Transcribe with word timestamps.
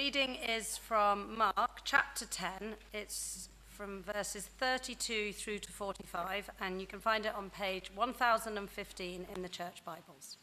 reading 0.00 0.36
is 0.36 0.76
from 0.76 1.36
Mark 1.36 1.80
chapter 1.82 2.24
10. 2.24 2.74
It's 2.92 3.48
from 3.68 4.04
verses 4.04 4.48
32 4.58 5.32
through 5.32 5.58
to 5.58 5.72
45, 5.72 6.50
and 6.60 6.80
you 6.80 6.86
can 6.86 7.00
find 7.00 7.26
it 7.26 7.34
on 7.34 7.50
page 7.50 7.90
1015 7.92 9.26
in 9.34 9.42
the 9.42 9.48
Church 9.48 9.84
Bibles. 9.84 10.36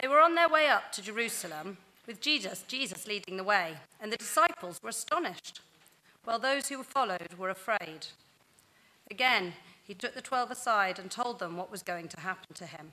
They 0.00 0.08
were 0.08 0.20
on 0.20 0.34
their 0.34 0.48
way 0.48 0.68
up 0.68 0.92
to 0.92 1.02
Jerusalem 1.02 1.76
with 2.06 2.22
Jesus, 2.22 2.64
Jesus 2.66 3.06
leading 3.06 3.36
the 3.36 3.44
way, 3.44 3.74
and 4.00 4.10
the 4.10 4.16
disciples 4.16 4.80
were 4.82 4.90
astonished, 4.90 5.60
while 6.24 6.38
those 6.38 6.68
who 6.68 6.82
followed 6.82 7.34
were 7.36 7.50
afraid. 7.50 8.06
Again, 9.10 9.52
he 9.86 9.92
took 9.92 10.14
the 10.14 10.22
twelve 10.22 10.50
aside 10.50 10.98
and 10.98 11.10
told 11.10 11.38
them 11.38 11.58
what 11.58 11.70
was 11.70 11.82
going 11.82 12.08
to 12.08 12.20
happen 12.20 12.54
to 12.54 12.64
him. 12.64 12.92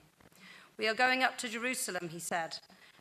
We 0.78 0.88
are 0.88 0.94
going 0.94 1.24
up 1.24 1.38
to 1.38 1.48
Jerusalem, 1.48 2.10
he 2.10 2.20
said, 2.20 2.58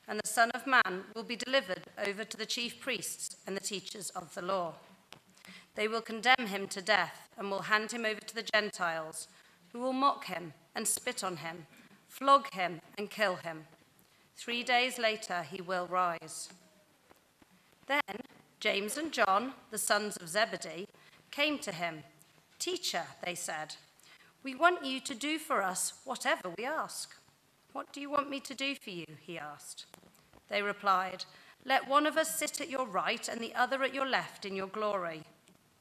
and 0.06 0.20
the 0.22 0.28
Son 0.28 0.50
of 0.54 0.66
Man 0.66 1.04
will 1.14 1.24
be 1.24 1.34
delivered 1.34 1.82
over 2.06 2.22
to 2.22 2.36
the 2.36 2.46
chief 2.46 2.78
priests 2.80 3.36
and 3.46 3.56
the 3.56 3.60
teachers 3.60 4.10
of 4.10 4.32
the 4.34 4.42
law. 4.42 4.74
They 5.74 5.88
will 5.88 6.00
condemn 6.00 6.46
him 6.46 6.68
to 6.68 6.80
death 6.80 7.28
and 7.36 7.50
will 7.50 7.62
hand 7.62 7.90
him 7.90 8.04
over 8.04 8.20
to 8.20 8.34
the 8.34 8.48
Gentiles, 8.54 9.26
who 9.72 9.80
will 9.80 9.92
mock 9.92 10.26
him 10.26 10.52
and 10.76 10.86
spit 10.86 11.24
on 11.24 11.38
him, 11.38 11.66
flog 12.08 12.52
him 12.52 12.80
and 12.96 13.10
kill 13.10 13.36
him. 13.36 13.64
Three 14.36 14.62
days 14.62 14.96
later, 14.96 15.42
he 15.42 15.60
will 15.60 15.88
rise. 15.88 16.50
Then 17.88 18.20
James 18.60 18.96
and 18.96 19.10
John, 19.10 19.54
the 19.72 19.78
sons 19.78 20.16
of 20.16 20.28
Zebedee, 20.28 20.86
came 21.32 21.58
to 21.58 21.72
him. 21.72 22.04
Teacher, 22.60 23.02
they 23.24 23.34
said, 23.34 23.74
we 24.44 24.54
want 24.54 24.84
you 24.84 25.00
to 25.00 25.14
do 25.14 25.38
for 25.38 25.62
us 25.62 25.94
whatever 26.04 26.50
we 26.56 26.64
ask. 26.64 27.16
What 27.74 27.92
do 27.92 28.00
you 28.00 28.08
want 28.08 28.30
me 28.30 28.38
to 28.38 28.54
do 28.54 28.76
for 28.76 28.90
you? 28.90 29.04
He 29.20 29.36
asked. 29.36 29.86
They 30.48 30.62
replied, 30.62 31.24
Let 31.64 31.88
one 31.88 32.06
of 32.06 32.16
us 32.16 32.38
sit 32.38 32.60
at 32.60 32.70
your 32.70 32.86
right 32.86 33.28
and 33.28 33.40
the 33.40 33.52
other 33.52 33.82
at 33.82 33.92
your 33.92 34.06
left 34.06 34.44
in 34.44 34.54
your 34.54 34.68
glory. 34.68 35.24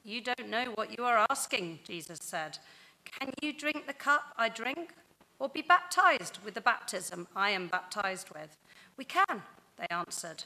You 0.03 0.19
don't 0.19 0.49
know 0.49 0.71
what 0.73 0.97
you 0.97 1.05
are 1.05 1.23
asking, 1.29 1.81
Jesus 1.83 2.17
said. 2.19 2.57
Can 3.05 3.29
you 3.43 3.53
drink 3.53 3.85
the 3.85 3.93
cup 3.93 4.23
I 4.37 4.49
drink? 4.49 4.95
Or 5.37 5.49
be 5.49 5.61
baptized 5.61 6.39
with 6.43 6.55
the 6.55 6.61
baptism 6.61 7.27
I 7.35 7.51
am 7.51 7.67
baptized 7.67 8.29
with? 8.33 8.57
We 8.97 9.05
can, 9.05 9.43
they 9.77 9.87
answered. 9.91 10.45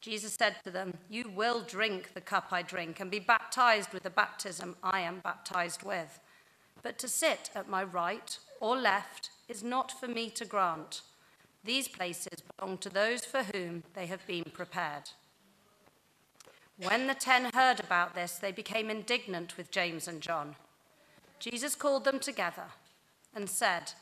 Jesus 0.00 0.34
said 0.34 0.54
to 0.62 0.70
them, 0.70 0.98
You 1.10 1.32
will 1.34 1.62
drink 1.62 2.14
the 2.14 2.20
cup 2.20 2.52
I 2.52 2.62
drink 2.62 3.00
and 3.00 3.10
be 3.10 3.18
baptized 3.18 3.92
with 3.92 4.04
the 4.04 4.10
baptism 4.10 4.76
I 4.84 5.00
am 5.00 5.18
baptized 5.18 5.82
with. 5.82 6.20
But 6.80 6.96
to 6.98 7.08
sit 7.08 7.50
at 7.56 7.68
my 7.68 7.82
right 7.82 8.38
or 8.62 8.76
left 8.76 9.30
is 9.48 9.64
not 9.64 9.90
for 9.90 10.06
me 10.06 10.30
to 10.30 10.44
grant. 10.44 11.02
These 11.64 11.88
places 11.88 12.42
belong 12.56 12.78
to 12.78 12.88
those 12.88 13.24
for 13.24 13.42
whom 13.42 13.82
they 13.94 14.06
have 14.06 14.24
been 14.26 14.44
prepared. 14.44 15.10
When 16.78 17.08
the 17.08 17.14
ten 17.14 17.50
heard 17.52 17.80
about 17.80 18.14
this, 18.14 18.36
they 18.36 18.52
became 18.52 18.88
indignant 18.88 19.56
with 19.56 19.72
James 19.72 20.06
and 20.06 20.20
John. 20.20 20.54
Jesus 21.40 21.74
called 21.74 22.04
them 22.04 22.20
together 22.20 22.66
and 23.34 23.50
said, 23.50 23.92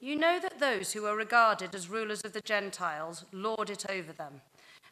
You 0.00 0.16
know 0.16 0.40
that 0.40 0.58
those 0.58 0.92
who 0.94 1.04
are 1.04 1.14
regarded 1.14 1.74
as 1.74 1.90
rulers 1.90 2.22
of 2.24 2.32
the 2.32 2.40
Gentiles 2.40 3.26
lord 3.30 3.68
it 3.68 3.84
over 3.90 4.12
them, 4.12 4.40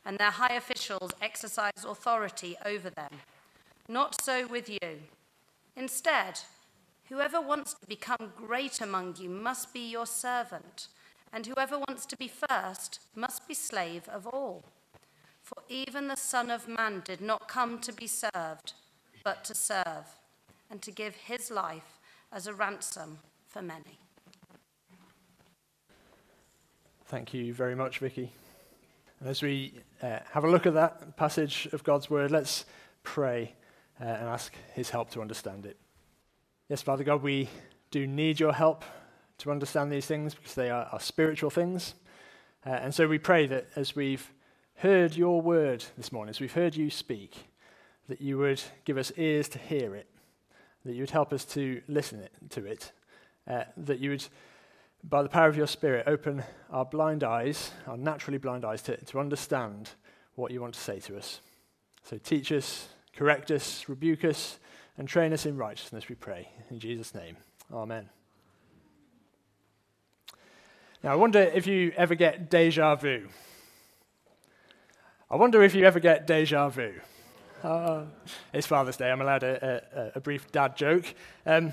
and 0.05 0.19
their 0.19 0.31
high 0.31 0.55
officials 0.55 1.11
exercise 1.23 1.85
authority 1.89 2.55
over 2.67 2.91
them. 2.91 3.13
Not 3.89 4.21
so 4.23 4.47
with 4.47 4.69
you. 4.69 5.01
Instead, 5.75 6.41
Whoever 7.11 7.41
wants 7.41 7.75
to 7.75 7.87
become 7.89 8.33
great 8.37 8.81
among 8.81 9.17
you 9.17 9.29
must 9.29 9.75
be 9.75 9.81
your 9.81 10.07
servant, 10.07 10.87
and 11.33 11.45
whoever 11.45 11.77
wants 11.77 12.07
to 12.07 12.17
be 12.17 12.29
first 12.29 13.01
must 13.17 13.49
be 13.49 13.55
slave 13.55 14.09
of 14.09 14.29
all. 14.29 14.65
For 15.43 15.59
even 15.69 16.07
the 16.07 16.17
Son 16.17 16.53
of 16.53 16.69
Man 16.69 17.03
did 17.05 17.21
not 17.21 17.49
come 17.49 17.81
to 17.81 17.93
be 17.93 18.07
served, 18.07 18.75
but 19.25 19.43
to 19.45 19.57
serve, 19.57 20.07
and 20.71 20.81
to 20.83 20.93
give 20.93 21.17
his 21.17 21.51
life 21.51 21.99
as 22.31 22.47
a 22.47 22.55
ransom 22.55 23.19
for 23.49 23.61
many. 23.61 23.99
Thank 27.07 27.35
you 27.35 27.53
very 27.53 27.75
much, 27.75 27.99
Vicky. 27.99 28.31
And 29.19 29.29
as 29.29 29.43
we 29.43 29.75
uh, 30.01 30.21
have 30.31 30.45
a 30.45 30.49
look 30.49 30.65
at 30.65 30.75
that 30.75 31.17
passage 31.17 31.69
of 31.73 31.83
God's 31.83 32.09
word, 32.09 32.31
let's 32.31 32.67
pray 33.03 33.55
uh, 34.01 34.05
and 34.05 34.29
ask 34.29 34.55
his 34.75 34.91
help 34.91 35.11
to 35.11 35.21
understand 35.21 35.67
it. 35.67 35.77
Yes, 36.71 36.83
Father 36.83 37.03
God, 37.03 37.25
we 37.25 37.49
do 37.91 38.07
need 38.07 38.39
your 38.39 38.53
help 38.53 38.85
to 39.39 39.51
understand 39.51 39.91
these 39.91 40.07
things 40.07 40.37
because 40.37 40.55
they 40.55 40.71
are, 40.71 40.89
are 40.93 41.01
spiritual 41.01 41.51
things. 41.51 41.95
Uh, 42.65 42.71
and 42.71 42.95
so 42.95 43.09
we 43.09 43.19
pray 43.19 43.45
that 43.49 43.67
as 43.75 43.97
we've 43.97 44.31
heard 44.77 45.17
your 45.17 45.43
word 45.43 45.85
this 45.97 46.13
morning, 46.13 46.31
as 46.31 46.39
we've 46.39 46.53
heard 46.53 46.77
you 46.77 46.89
speak, 46.89 47.35
that 48.09 48.21
you 48.21 48.39
would 48.39 48.63
give 48.85 48.99
us 48.99 49.11
ears 49.17 49.49
to 49.49 49.59
hear 49.59 49.97
it, 49.97 50.07
that 50.85 50.93
you 50.93 51.03
would 51.03 51.11
help 51.11 51.33
us 51.33 51.45
to 51.47 51.83
listen 51.89 52.21
it, 52.21 52.31
to 52.51 52.65
it, 52.65 52.93
uh, 53.49 53.65
that 53.77 53.99
you 53.99 54.11
would, 54.11 54.25
by 55.03 55.25
the 55.25 55.29
power 55.29 55.49
of 55.49 55.57
your 55.57 55.67
Spirit, 55.67 56.07
open 56.07 56.45
our 56.71 56.85
blind 56.85 57.25
eyes, 57.25 57.73
our 57.89 57.97
naturally 57.97 58.39
blind 58.39 58.65
eyes, 58.65 58.81
to, 58.83 58.97
to 59.07 59.19
understand 59.19 59.91
what 60.37 60.53
you 60.53 60.61
want 60.61 60.75
to 60.75 60.81
say 60.81 61.01
to 61.01 61.17
us. 61.17 61.41
So 62.05 62.17
teach 62.17 62.53
us, 62.53 62.91
correct 63.17 63.51
us, 63.51 63.89
rebuke 63.89 64.25
us, 64.25 64.61
and 65.01 65.09
train 65.09 65.33
us 65.33 65.47
in 65.47 65.57
righteousness, 65.57 66.11
we 66.11 66.15
pray. 66.15 66.47
In 66.71 66.79
Jesus' 66.79 67.15
name, 67.15 67.39
amen. 67.73 68.11
Now, 71.03 71.13
I 71.13 71.15
wonder 71.15 71.41
if 71.41 71.67
you 71.67 71.95
ever 71.97 72.15
get 72.15 72.51
deja 72.51 72.97
vu. 72.97 73.29
I 75.31 75.37
wonder 75.37 75.63
if 75.63 75.75
you 75.75 75.87
ever 75.87 76.01
get 76.01 76.27
deja 76.27 76.69
vu. 76.69 76.93
Uh, 77.63 78.05
it's 78.53 78.67
Father's 78.67 78.99
Day. 78.99 79.11
I'm 79.11 79.23
allowed 79.23 79.43
a, 79.43 79.83
a, 80.15 80.19
a 80.19 80.21
brief 80.21 80.53
dad 80.53 80.77
joke. 80.77 81.07
Um, 81.47 81.73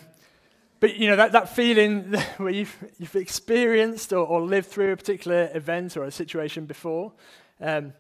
but 0.79 0.95
you 0.95 1.09
know 1.09 1.17
that, 1.17 1.33
that 1.33 1.53
feeling 1.53 2.13
where 2.38 2.53
you've, 2.53 2.77
you've 2.97 3.17
experienced 3.17 4.13
or, 4.13 4.25
or, 4.25 4.39
lived 4.39 4.67
through 4.67 4.94
a 4.94 4.97
particular 4.97 5.49
event 5.53 5.97
or 5.97 6.05
a 6.05 6.11
situation 6.11 6.65
before, 6.65 7.11
um, 7.59 7.91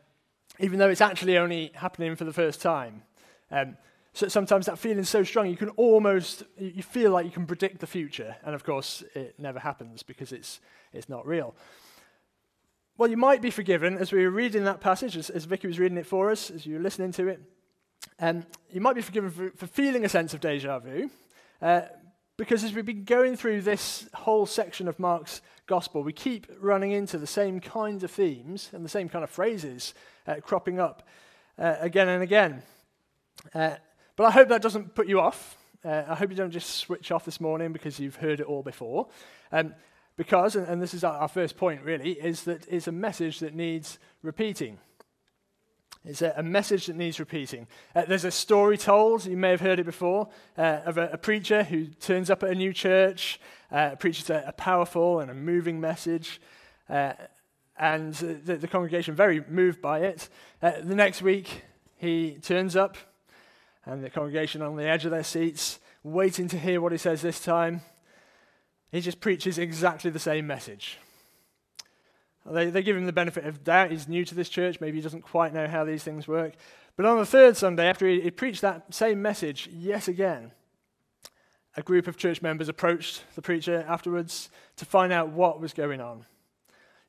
even 0.61 0.79
though 0.79 0.89
it's 0.89 1.01
actually 1.01 1.37
only 1.37 1.73
happening 1.75 2.15
for 2.15 2.23
the 2.23 2.31
first 2.31 2.61
time. 2.61 3.01
Um, 3.51 3.75
so 4.17 4.27
sometimes 4.27 4.65
that 4.65 4.79
feeling 4.79 4.99
is 4.99 5.09
so 5.09 5.23
strong 5.23 5.47
you 5.47 5.55
can 5.55 5.69
almost 5.69 6.43
you 6.57 6.81
feel 6.81 7.11
like 7.11 7.25
you 7.25 7.31
can 7.31 7.45
predict 7.45 7.79
the 7.79 7.87
future. 7.87 8.35
And 8.43 8.55
of 8.55 8.63
course 8.63 9.03
it 9.13 9.35
never 9.37 9.59
happens 9.59 10.01
because 10.03 10.31
it's 10.31 10.59
it's 10.91 11.07
not 11.07 11.27
real. 11.27 11.55
Well 12.97 13.09
you 13.09 13.17
might 13.17 13.41
be 13.41 13.51
forgiven. 13.51 13.97
As 13.97 14.11
we 14.11 14.23
were 14.23 14.31
reading 14.31 14.63
that 14.63 14.81
passage 14.81 15.15
as, 15.15 15.29
as 15.29 15.45
vicky 15.45 15.67
was 15.67 15.77
reading 15.77 15.97
it 15.97 16.07
for 16.07 16.31
us 16.31 16.49
as 16.49 16.65
you 16.65 16.75
were 16.75 16.81
listening 16.81 17.11
to 17.13 17.27
it 17.27 17.41
um, 18.19 18.43
you 18.71 18.81
might 18.81 18.95
be 18.95 19.01
forgiven 19.01 19.29
for, 19.29 19.51
for 19.51 19.67
feeling 19.67 20.03
a 20.03 20.09
sense 20.09 20.33
of 20.33 20.39
deja 20.39 20.79
vu 20.79 21.09
uh, 21.61 21.81
because 22.37 22.63
as 22.63 22.73
we've 22.73 22.85
been 22.85 23.03
going 23.03 23.35
through 23.35 23.61
this 23.61 24.07
whole 24.13 24.45
section 24.45 24.87
of 24.87 24.99
mark's 24.99 25.41
gospel 25.67 26.01
we 26.01 26.13
keep 26.13 26.47
running 26.59 26.91
into 26.91 27.17
the 27.17 27.27
same 27.27 27.59
kinds 27.59 28.03
of 28.03 28.09
themes 28.09 28.69
and 28.73 28.83
the 28.83 28.89
same 28.89 29.09
kind 29.09 29.23
of 29.23 29.29
phrases 29.29 29.93
uh, 30.27 30.35
cropping 30.41 30.79
up 30.79 31.07
uh, 31.59 31.75
again 31.79 32.07
and 32.07 32.23
again. 32.23 32.61
Uh, 33.53 33.75
but 34.17 34.25
I 34.25 34.31
hope 34.31 34.49
that 34.49 34.61
doesn't 34.61 34.95
put 34.95 35.07
you 35.07 35.21
off. 35.21 35.55
Uh, 35.85 36.03
I 36.09 36.15
hope 36.15 36.31
you 36.31 36.35
don't 36.35 36.51
just 36.51 36.71
switch 36.71 37.11
off 37.11 37.23
this 37.23 37.39
morning 37.39 37.71
because 37.71 37.99
you've 37.99 38.15
heard 38.15 38.41
it 38.41 38.47
all 38.47 38.63
before. 38.63 39.07
Um, 39.51 39.75
because, 40.17 40.55
and, 40.55 40.67
and, 40.67 40.81
this 40.81 40.95
is 40.95 41.03
our, 41.03 41.13
our, 41.13 41.27
first 41.27 41.55
point 41.55 41.83
really, 41.83 42.13
is 42.13 42.43
that 42.45 42.67
it's 42.67 42.87
a 42.87 42.91
message 42.91 43.39
that 43.39 43.53
needs 43.53 43.99
repeating. 44.23 44.79
It's 46.03 46.23
a, 46.23 46.33
a 46.35 46.41
message 46.41 46.87
that 46.87 46.95
needs 46.95 47.19
repeating. 47.19 47.67
Uh, 47.95 48.05
there's 48.07 48.25
a 48.25 48.31
story 48.31 48.75
told, 48.75 49.25
you 49.25 49.37
may 49.37 49.51
have 49.51 49.61
heard 49.61 49.77
it 49.77 49.85
before, 49.85 50.29
uh, 50.57 50.79
of 50.85 50.97
a, 50.97 51.09
a, 51.09 51.17
preacher 51.17 51.63
who 51.63 51.85
turns 51.85 52.31
up 52.31 52.41
at 52.41 52.49
a 52.49 52.55
new 52.55 52.73
church, 52.73 53.39
uh, 53.71 53.95
preaches 53.97 54.31
a, 54.31 54.45
a, 54.47 54.51
powerful 54.51 55.19
and 55.19 55.29
a 55.29 55.35
moving 55.35 55.79
message, 55.79 56.41
uh, 56.89 57.13
and 57.77 58.15
the, 58.15 58.57
the, 58.57 58.67
congregation 58.67 59.13
very 59.13 59.43
moved 59.47 59.79
by 59.79 59.99
it. 59.99 60.27
Uh, 60.63 60.71
the 60.81 60.95
next 60.95 61.21
week, 61.21 61.63
he 61.97 62.39
turns 62.41 62.75
up 62.75 62.97
and 63.87 64.03
the 64.03 64.09
congregation 64.09 64.61
on 64.61 64.75
the 64.75 64.87
edge 64.87 65.05
of 65.05 65.11
their 65.11 65.23
seats, 65.23 65.79
waiting 66.03 66.47
to 66.49 66.59
hear 66.59 66.81
what 66.81 66.91
he 66.91 66.97
says 66.97 67.21
this 67.21 67.39
time. 67.39 67.81
He 68.91 69.01
just 69.01 69.21
preaches 69.21 69.57
exactly 69.57 70.11
the 70.11 70.19
same 70.19 70.45
message. 70.45 70.97
They, 72.45 72.69
they 72.69 72.83
give 72.83 72.95
him 72.95 73.05
the 73.05 73.13
benefit 73.13 73.45
of 73.45 73.63
doubt. 73.63 73.91
He's 73.91 74.07
new 74.07 74.25
to 74.25 74.35
this 74.35 74.49
church. 74.49 74.79
Maybe 74.79 74.97
he 74.97 75.03
doesn't 75.03 75.21
quite 75.21 75.53
know 75.53 75.67
how 75.67 75.83
these 75.83 76.03
things 76.03 76.27
work. 76.27 76.53
But 76.95 77.05
on 77.05 77.17
the 77.17 77.25
third 77.25 77.57
Sunday, 77.57 77.87
after 77.87 78.07
he, 78.07 78.21
he 78.21 78.31
preached 78.31 78.61
that 78.61 78.93
same 78.93 79.21
message 79.21 79.69
yet 79.71 80.07
again, 80.07 80.51
a 81.75 81.81
group 81.81 82.07
of 82.07 82.17
church 82.17 82.41
members 82.41 82.69
approached 82.69 83.23
the 83.35 83.41
preacher 83.41 83.85
afterwards 83.87 84.49
to 84.77 84.85
find 84.85 85.13
out 85.13 85.29
what 85.29 85.61
was 85.61 85.73
going 85.73 86.01
on. 86.01 86.25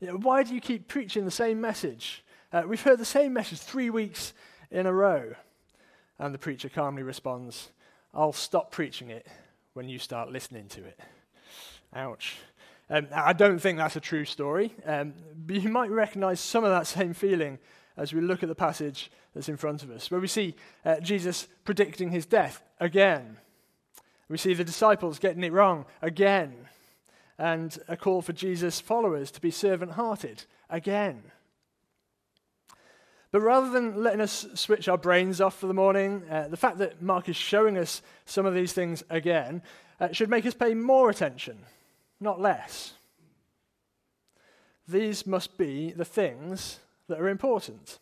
You 0.01 0.09
know, 0.09 0.17
why 0.17 0.43
do 0.43 0.55
you 0.55 0.61
keep 0.61 0.89
preaching 0.89 1.25
the 1.25 1.31
same 1.31 1.61
message? 1.61 2.25
Uh, 2.53 2.63
we've 2.67 2.83
heard 2.83 2.99
the 2.99 3.05
same 3.05 3.33
message 3.33 3.59
three 3.61 3.91
weeks 3.91 4.33
in 4.71 4.87
a 4.87 4.93
row. 4.93 5.35
And 6.19 6.35
the 6.35 6.38
preacher 6.38 6.69
calmly 6.69 7.03
responds, 7.03 7.70
I'll 8.12 8.32
stop 8.32 8.70
preaching 8.70 9.11
it 9.11 9.26
when 9.75 9.88
you 9.88 9.99
start 9.99 10.32
listening 10.32 10.67
to 10.69 10.85
it. 10.85 10.99
Ouch. 11.94 12.37
Um, 12.91 13.06
I 13.12 13.32
don't 13.35 13.59
think 13.59 13.79
that's 13.79 13.97
a 13.97 14.00
true 14.00 14.25
story, 14.25 14.75
um, 14.87 15.12
but 15.37 15.56
you 15.56 15.69
might 15.69 15.91
recognize 15.91 16.41
some 16.41 16.65
of 16.65 16.70
that 16.70 16.87
same 16.87 17.12
feeling 17.12 17.59
as 17.97 18.15
we 18.15 18.20
look 18.20 18.43
at 18.43 18.49
the 18.49 18.55
passage 18.55 19.11
that's 19.35 19.49
in 19.49 19.56
front 19.56 19.82
of 19.82 19.91
us, 19.91 20.11
where 20.11 20.20
we 20.20 20.26
see 20.26 20.55
uh, 20.85 20.99
Jesus 21.00 21.49
predicting 21.65 22.11
his 22.11 22.25
death 22.25 22.62
again. 22.81 23.37
We 24.29 24.38
see 24.38 24.55
the 24.55 24.65
disciples 24.65 25.19
getting 25.19 25.44
it 25.44 25.53
wrong 25.53 25.85
again, 26.00 26.55
and 27.38 27.79
a 27.88 27.97
call 27.97 28.23
for 28.23 28.32
Jesus' 28.32 28.81
followers 28.81 29.31
to 29.32 29.41
be 29.41 29.50
servant 29.50 29.93
hearted 29.93 30.44
again. 30.70 31.23
But 33.31 33.41
rather 33.43 33.71
than 33.71 34.03
letting 34.03 34.23
us 34.23 34.47
switch 34.55 34.89
our 34.89 34.97
brains 34.97 35.41
off 35.41 35.59
for 35.59 35.67
the 35.67 35.75
morning, 35.75 36.23
uh, 36.31 36.49
the 36.49 36.57
fact 36.57 36.79
that 36.79 37.03
Mark 37.03 37.29
is 37.29 37.37
showing 37.37 37.77
us 37.77 38.01
some 38.25 38.47
of 38.47 38.55
these 38.55 38.73
things 38.73 39.05
again 39.11 39.63
uh, 40.01 40.13
should 40.13 40.31
make 40.31 40.47
us 40.47 40.55
pay 40.55 40.75
more 40.75 41.11
attention, 41.11 41.59
not 42.21 42.41
less. 42.41 42.95
These 44.87 45.27
must 45.27 45.59
be 45.59 45.93
the 45.93 46.05
things 46.05 46.79
that 47.09 47.21
are 47.21 47.29
important. 47.29 47.99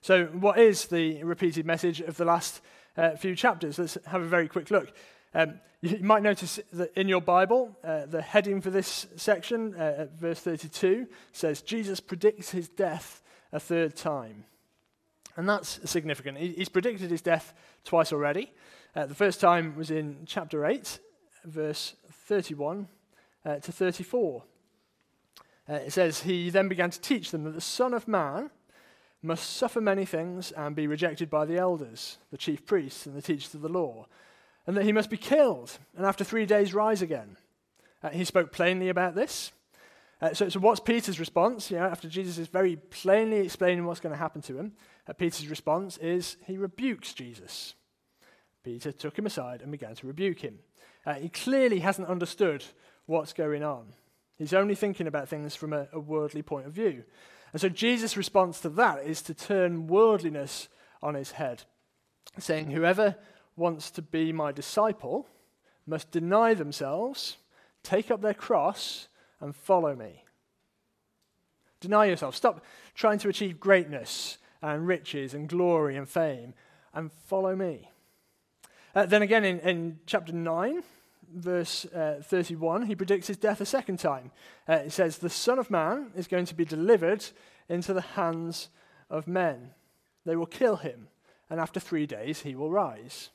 So, 0.00 0.26
what 0.26 0.58
is 0.58 0.86
the 0.86 1.22
repeated 1.24 1.66
message 1.66 2.00
of 2.00 2.16
the 2.16 2.24
last 2.24 2.60
uh, 2.96 3.16
few 3.16 3.34
chapters? 3.34 3.78
Let's 3.78 3.98
have 4.06 4.22
a 4.22 4.26
very 4.26 4.46
quick 4.46 4.70
look. 4.70 4.92
Um, 5.34 5.60
you, 5.80 5.98
might 6.02 6.22
notice 6.22 6.60
that 6.72 6.96
in 6.96 7.08
your 7.08 7.20
Bible, 7.20 7.76
uh, 7.82 8.06
the 8.06 8.22
heading 8.22 8.60
for 8.60 8.70
this 8.70 9.06
section, 9.16 9.74
uh, 9.74 10.06
verse 10.16 10.40
32, 10.40 11.08
says 11.32 11.62
Jesus 11.62 11.98
predicts 11.98 12.50
his 12.50 12.68
death 12.68 13.19
a 13.52 13.60
third 13.60 13.96
time. 13.96 14.44
And 15.36 15.48
that's 15.48 15.80
significant. 15.90 16.38
He's 16.38 16.68
predicted 16.68 17.10
his 17.10 17.22
death 17.22 17.54
twice 17.84 18.12
already. 18.12 18.52
Uh, 18.94 19.06
the 19.06 19.14
first 19.14 19.40
time 19.40 19.76
was 19.76 19.90
in 19.90 20.24
chapter 20.26 20.66
8, 20.66 20.98
verse 21.44 21.94
31 22.10 22.88
uh, 23.44 23.56
to 23.56 23.72
34. 23.72 24.42
Uh, 25.68 25.74
it 25.74 25.92
says, 25.92 26.20
He 26.22 26.50
then 26.50 26.68
began 26.68 26.90
to 26.90 27.00
teach 27.00 27.30
them 27.30 27.44
that 27.44 27.54
the 27.54 27.60
Son 27.60 27.94
of 27.94 28.08
Man 28.08 28.50
must 29.22 29.56
suffer 29.56 29.80
many 29.80 30.04
things 30.04 30.50
and 30.52 30.74
be 30.74 30.86
rejected 30.86 31.30
by 31.30 31.44
the 31.44 31.58
elders, 31.58 32.18
the 32.30 32.38
chief 32.38 32.66
priests, 32.66 33.06
and 33.06 33.14
the 33.14 33.22
teachers 33.22 33.54
of 33.54 33.60
the 33.60 33.68
law, 33.68 34.06
and 34.66 34.76
that 34.76 34.84
he 34.84 34.92
must 34.92 35.10
be 35.10 35.16
killed 35.16 35.78
and 35.96 36.06
after 36.06 36.24
three 36.24 36.46
days 36.46 36.74
rise 36.74 37.02
again. 37.02 37.36
Uh, 38.02 38.10
he 38.10 38.24
spoke 38.24 38.50
plainly 38.50 38.88
about 38.88 39.14
this. 39.14 39.52
Uh, 40.20 40.34
so, 40.34 40.48
so, 40.48 40.60
what's 40.60 40.80
Peter's 40.80 41.18
response? 41.18 41.70
You 41.70 41.78
know, 41.78 41.86
after 41.86 42.08
Jesus 42.08 42.36
is 42.36 42.48
very 42.48 42.76
plainly 42.76 43.38
explaining 43.38 43.86
what's 43.86 44.00
going 44.00 44.12
to 44.12 44.18
happen 44.18 44.42
to 44.42 44.58
him, 44.58 44.72
uh, 45.08 45.14
Peter's 45.14 45.48
response 45.48 45.96
is 45.98 46.36
he 46.46 46.58
rebukes 46.58 47.14
Jesus. 47.14 47.74
Peter 48.62 48.92
took 48.92 49.18
him 49.18 49.24
aside 49.26 49.62
and 49.62 49.72
began 49.72 49.94
to 49.94 50.06
rebuke 50.06 50.40
him. 50.40 50.58
Uh, 51.06 51.14
he 51.14 51.30
clearly 51.30 51.80
hasn't 51.80 52.08
understood 52.08 52.62
what's 53.06 53.32
going 53.32 53.62
on. 53.62 53.86
He's 54.36 54.52
only 54.52 54.74
thinking 54.74 55.06
about 55.06 55.28
things 55.28 55.56
from 55.56 55.72
a, 55.72 55.88
a 55.92 56.00
worldly 56.00 56.42
point 56.42 56.66
of 56.66 56.72
view. 56.72 57.04
And 57.52 57.60
so 57.60 57.68
Jesus' 57.68 58.16
response 58.16 58.60
to 58.60 58.68
that 58.70 59.04
is 59.04 59.22
to 59.22 59.34
turn 59.34 59.86
worldliness 59.86 60.68
on 61.02 61.14
his 61.14 61.32
head, 61.32 61.64
saying, 62.38 62.70
Whoever 62.70 63.16
wants 63.56 63.90
to 63.92 64.02
be 64.02 64.32
my 64.32 64.52
disciple 64.52 65.26
must 65.86 66.10
deny 66.10 66.54
themselves, 66.54 67.38
take 67.82 68.10
up 68.10 68.20
their 68.20 68.34
cross, 68.34 69.08
and 69.40 69.54
follow 69.54 69.94
me. 69.94 70.24
Deny 71.80 72.06
yourself. 72.06 72.36
Stop 72.36 72.64
trying 72.94 73.18
to 73.20 73.28
achieve 73.28 73.58
greatness 73.58 74.38
and 74.62 74.86
riches 74.86 75.34
and 75.34 75.48
glory 75.48 75.96
and 75.96 76.08
fame 76.08 76.54
and 76.92 77.10
follow 77.12 77.56
me. 77.56 77.90
Uh, 78.94 79.06
then 79.06 79.22
again, 79.22 79.44
in, 79.44 79.60
in 79.60 79.98
chapter 80.06 80.32
9, 80.32 80.82
verse 81.32 81.86
uh, 81.86 82.20
31, 82.22 82.86
he 82.86 82.94
predicts 82.94 83.28
his 83.28 83.36
death 83.36 83.60
a 83.60 83.66
second 83.66 83.98
time. 83.98 84.30
Uh, 84.68 84.74
it 84.74 84.92
says, 84.92 85.18
The 85.18 85.30
Son 85.30 85.58
of 85.58 85.70
Man 85.70 86.10
is 86.16 86.26
going 86.26 86.46
to 86.46 86.54
be 86.54 86.64
delivered 86.64 87.24
into 87.68 87.92
the 87.94 88.00
hands 88.00 88.68
of 89.08 89.28
men. 89.28 89.70
They 90.26 90.36
will 90.36 90.46
kill 90.46 90.76
him, 90.76 91.08
and 91.48 91.60
after 91.60 91.80
three 91.80 92.06
days 92.06 92.40
he 92.40 92.54
will 92.54 92.70
rise. 92.70 93.30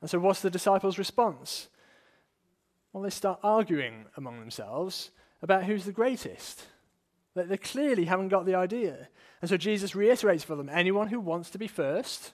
And 0.00 0.08
so, 0.08 0.18
what's 0.20 0.40
the 0.40 0.50
disciples' 0.50 0.98
response? 0.98 1.68
Well, 2.98 3.04
they 3.04 3.10
start 3.10 3.38
arguing 3.44 4.06
among 4.16 4.40
themselves 4.40 5.12
about 5.40 5.62
who's 5.62 5.84
the 5.84 5.92
greatest. 5.92 6.64
They 7.36 7.56
clearly 7.56 8.06
haven't 8.06 8.26
got 8.26 8.44
the 8.44 8.56
idea. 8.56 9.06
And 9.40 9.48
so 9.48 9.56
Jesus 9.56 9.94
reiterates 9.94 10.42
for 10.42 10.56
them 10.56 10.68
anyone 10.68 11.06
who 11.06 11.20
wants 11.20 11.48
to 11.50 11.58
be 11.58 11.68
first 11.68 12.32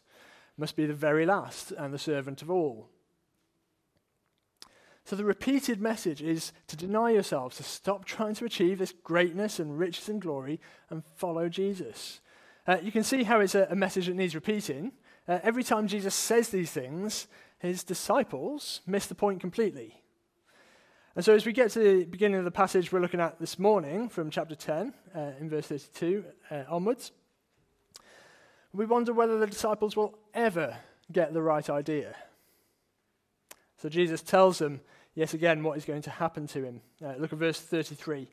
must 0.57 0.75
be 0.75 0.87
the 0.87 0.95
very 0.95 1.27
last 1.27 1.71
and 1.73 1.93
the 1.93 1.99
servant 1.99 2.41
of 2.41 2.51
all. 2.51 2.89
So 5.05 5.17
the 5.17 5.25
repeated 5.27 5.83
message 5.83 6.23
is 6.23 6.55
to 6.69 6.79
deny 6.79 7.11
yourselves, 7.11 7.59
to 7.59 7.63
stop 7.63 8.07
trying 8.07 8.35
to 8.37 8.47
achieve 8.47 8.79
this 8.79 8.95
greatness 9.05 9.59
and 9.59 9.79
riches 9.79 10.09
and 10.09 10.19
glory, 10.19 10.61
and 10.89 11.03
follow 11.17 11.51
Jesus. 11.51 12.23
Uh, 12.67 12.79
you 12.83 12.91
can 12.91 13.05
see 13.05 13.25
how 13.25 13.41
it's 13.41 13.55
a, 13.55 13.69
a 13.69 13.77
message 13.77 14.07
that 14.07 14.17
needs 14.17 14.35
repeating. 14.35 14.93
Uh, 15.29 15.41
every 15.43 15.63
time 15.63 15.89
Jesus 15.89 16.15
says 16.15 16.49
these 16.49 16.71
things, 16.71 17.27
his 17.59 17.85
disciples 17.85 18.81
miss 18.87 19.05
the 19.05 19.15
point 19.15 19.43
completely. 19.43 20.01
And 21.17 21.25
so, 21.25 21.33
as 21.33 21.47
we 21.47 21.53
get 21.53 21.71
to 21.73 21.79
the 21.79 22.05
beginning 22.05 22.39
of 22.39 22.45
the 22.45 22.51
passage 22.51 22.91
we're 22.91 22.99
looking 22.99 23.21
at 23.21 23.39
this 23.39 23.57
morning, 23.57 24.09
from 24.09 24.31
chapter 24.31 24.57
10, 24.57 24.93
uh, 25.15 25.21
in 25.39 25.49
verse 25.49 25.69
32 25.69 26.25
uh, 26.51 26.65
onwards, 26.69 27.13
we 28.73 28.85
wonder 28.85 29.13
whether 29.13 29.39
the 29.39 29.47
disciples 29.47 29.95
will 29.95 30.19
ever 30.35 30.77
get 31.13 31.33
the 31.33 31.41
right 31.41 31.71
idea. 31.71 32.17
So, 33.77 33.89
Jesus 33.89 34.23
tells 34.23 34.59
them 34.59 34.81
yet 35.15 35.35
again 35.35 35.63
what 35.63 35.79
is 35.79 35.85
going 35.85 36.03
to 36.03 36.11
happen 36.11 36.49
to 36.49 36.65
him. 36.65 36.81
Uh, 37.01 37.15
look 37.17 37.33
at 37.33 37.39
verse 37.39 37.61
33. 37.61 38.27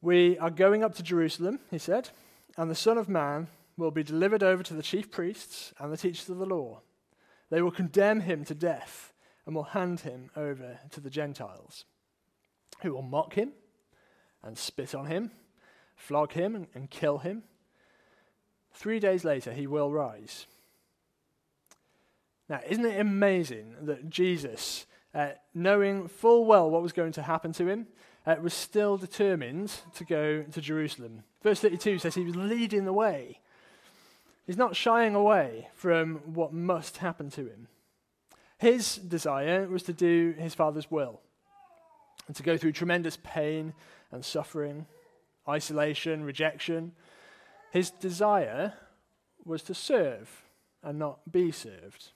We 0.00 0.38
are 0.38 0.50
going 0.50 0.84
up 0.84 0.94
to 0.94 1.02
Jerusalem, 1.02 1.58
he 1.72 1.78
said, 1.78 2.10
and 2.56 2.70
the 2.70 2.76
Son 2.76 2.98
of 2.98 3.08
Man 3.08 3.48
will 3.76 3.90
be 3.90 4.04
delivered 4.04 4.44
over 4.44 4.62
to 4.62 4.74
the 4.74 4.82
chief 4.82 5.10
priests 5.10 5.74
and 5.80 5.92
the 5.92 5.96
teachers 5.96 6.28
of 6.28 6.38
the 6.38 6.46
law. 6.46 6.82
They 7.50 7.62
will 7.62 7.72
condemn 7.72 8.20
him 8.20 8.44
to 8.44 8.54
death 8.54 9.12
and 9.48 9.56
will 9.56 9.64
hand 9.64 10.00
him 10.00 10.28
over 10.36 10.78
to 10.90 11.00
the 11.00 11.08
Gentiles, 11.08 11.86
who 12.82 12.92
will 12.92 13.00
mock 13.00 13.32
him 13.32 13.52
and 14.42 14.58
spit 14.58 14.94
on 14.94 15.06
him, 15.06 15.30
flog 15.96 16.32
him 16.32 16.54
and, 16.54 16.66
and 16.74 16.90
kill 16.90 17.16
him. 17.16 17.42
Three 18.74 19.00
days 19.00 19.24
later, 19.24 19.54
he 19.54 19.66
will 19.66 19.90
rise. 19.90 20.44
Now, 22.50 22.60
isn't 22.68 22.84
it 22.84 23.00
amazing 23.00 23.74
that 23.80 24.10
Jesus, 24.10 24.84
uh, 25.14 25.30
knowing 25.54 26.08
full 26.08 26.44
well 26.44 26.68
what 26.68 26.82
was 26.82 26.92
going 26.92 27.12
to 27.12 27.22
happen 27.22 27.54
to 27.54 27.68
him, 27.68 27.86
uh, 28.26 28.36
was 28.42 28.52
still 28.52 28.98
determined 28.98 29.72
to 29.94 30.04
go 30.04 30.42
to 30.42 30.60
Jerusalem? 30.60 31.22
Verse 31.42 31.60
32 31.60 32.00
says 32.00 32.14
he 32.14 32.24
was 32.24 32.36
leading 32.36 32.84
the 32.84 32.92
way. 32.92 33.40
He's 34.46 34.58
not 34.58 34.76
shying 34.76 35.14
away 35.14 35.68
from 35.72 36.16
what 36.34 36.52
must 36.52 36.98
happen 36.98 37.30
to 37.30 37.46
him. 37.46 37.68
His 38.58 38.96
desire 38.96 39.66
was 39.68 39.84
to 39.84 39.92
do 39.92 40.34
his 40.36 40.54
Father's 40.54 40.90
will 40.90 41.20
and 42.26 42.34
to 42.36 42.42
go 42.42 42.56
through 42.56 42.72
tremendous 42.72 43.16
pain 43.22 43.72
and 44.10 44.24
suffering, 44.24 44.86
isolation, 45.48 46.24
rejection. 46.24 46.92
His 47.72 47.90
desire 47.90 48.74
was 49.44 49.62
to 49.62 49.74
serve 49.74 50.42
and 50.82 50.98
not 50.98 51.20
be 51.30 51.52
served. 51.52 52.10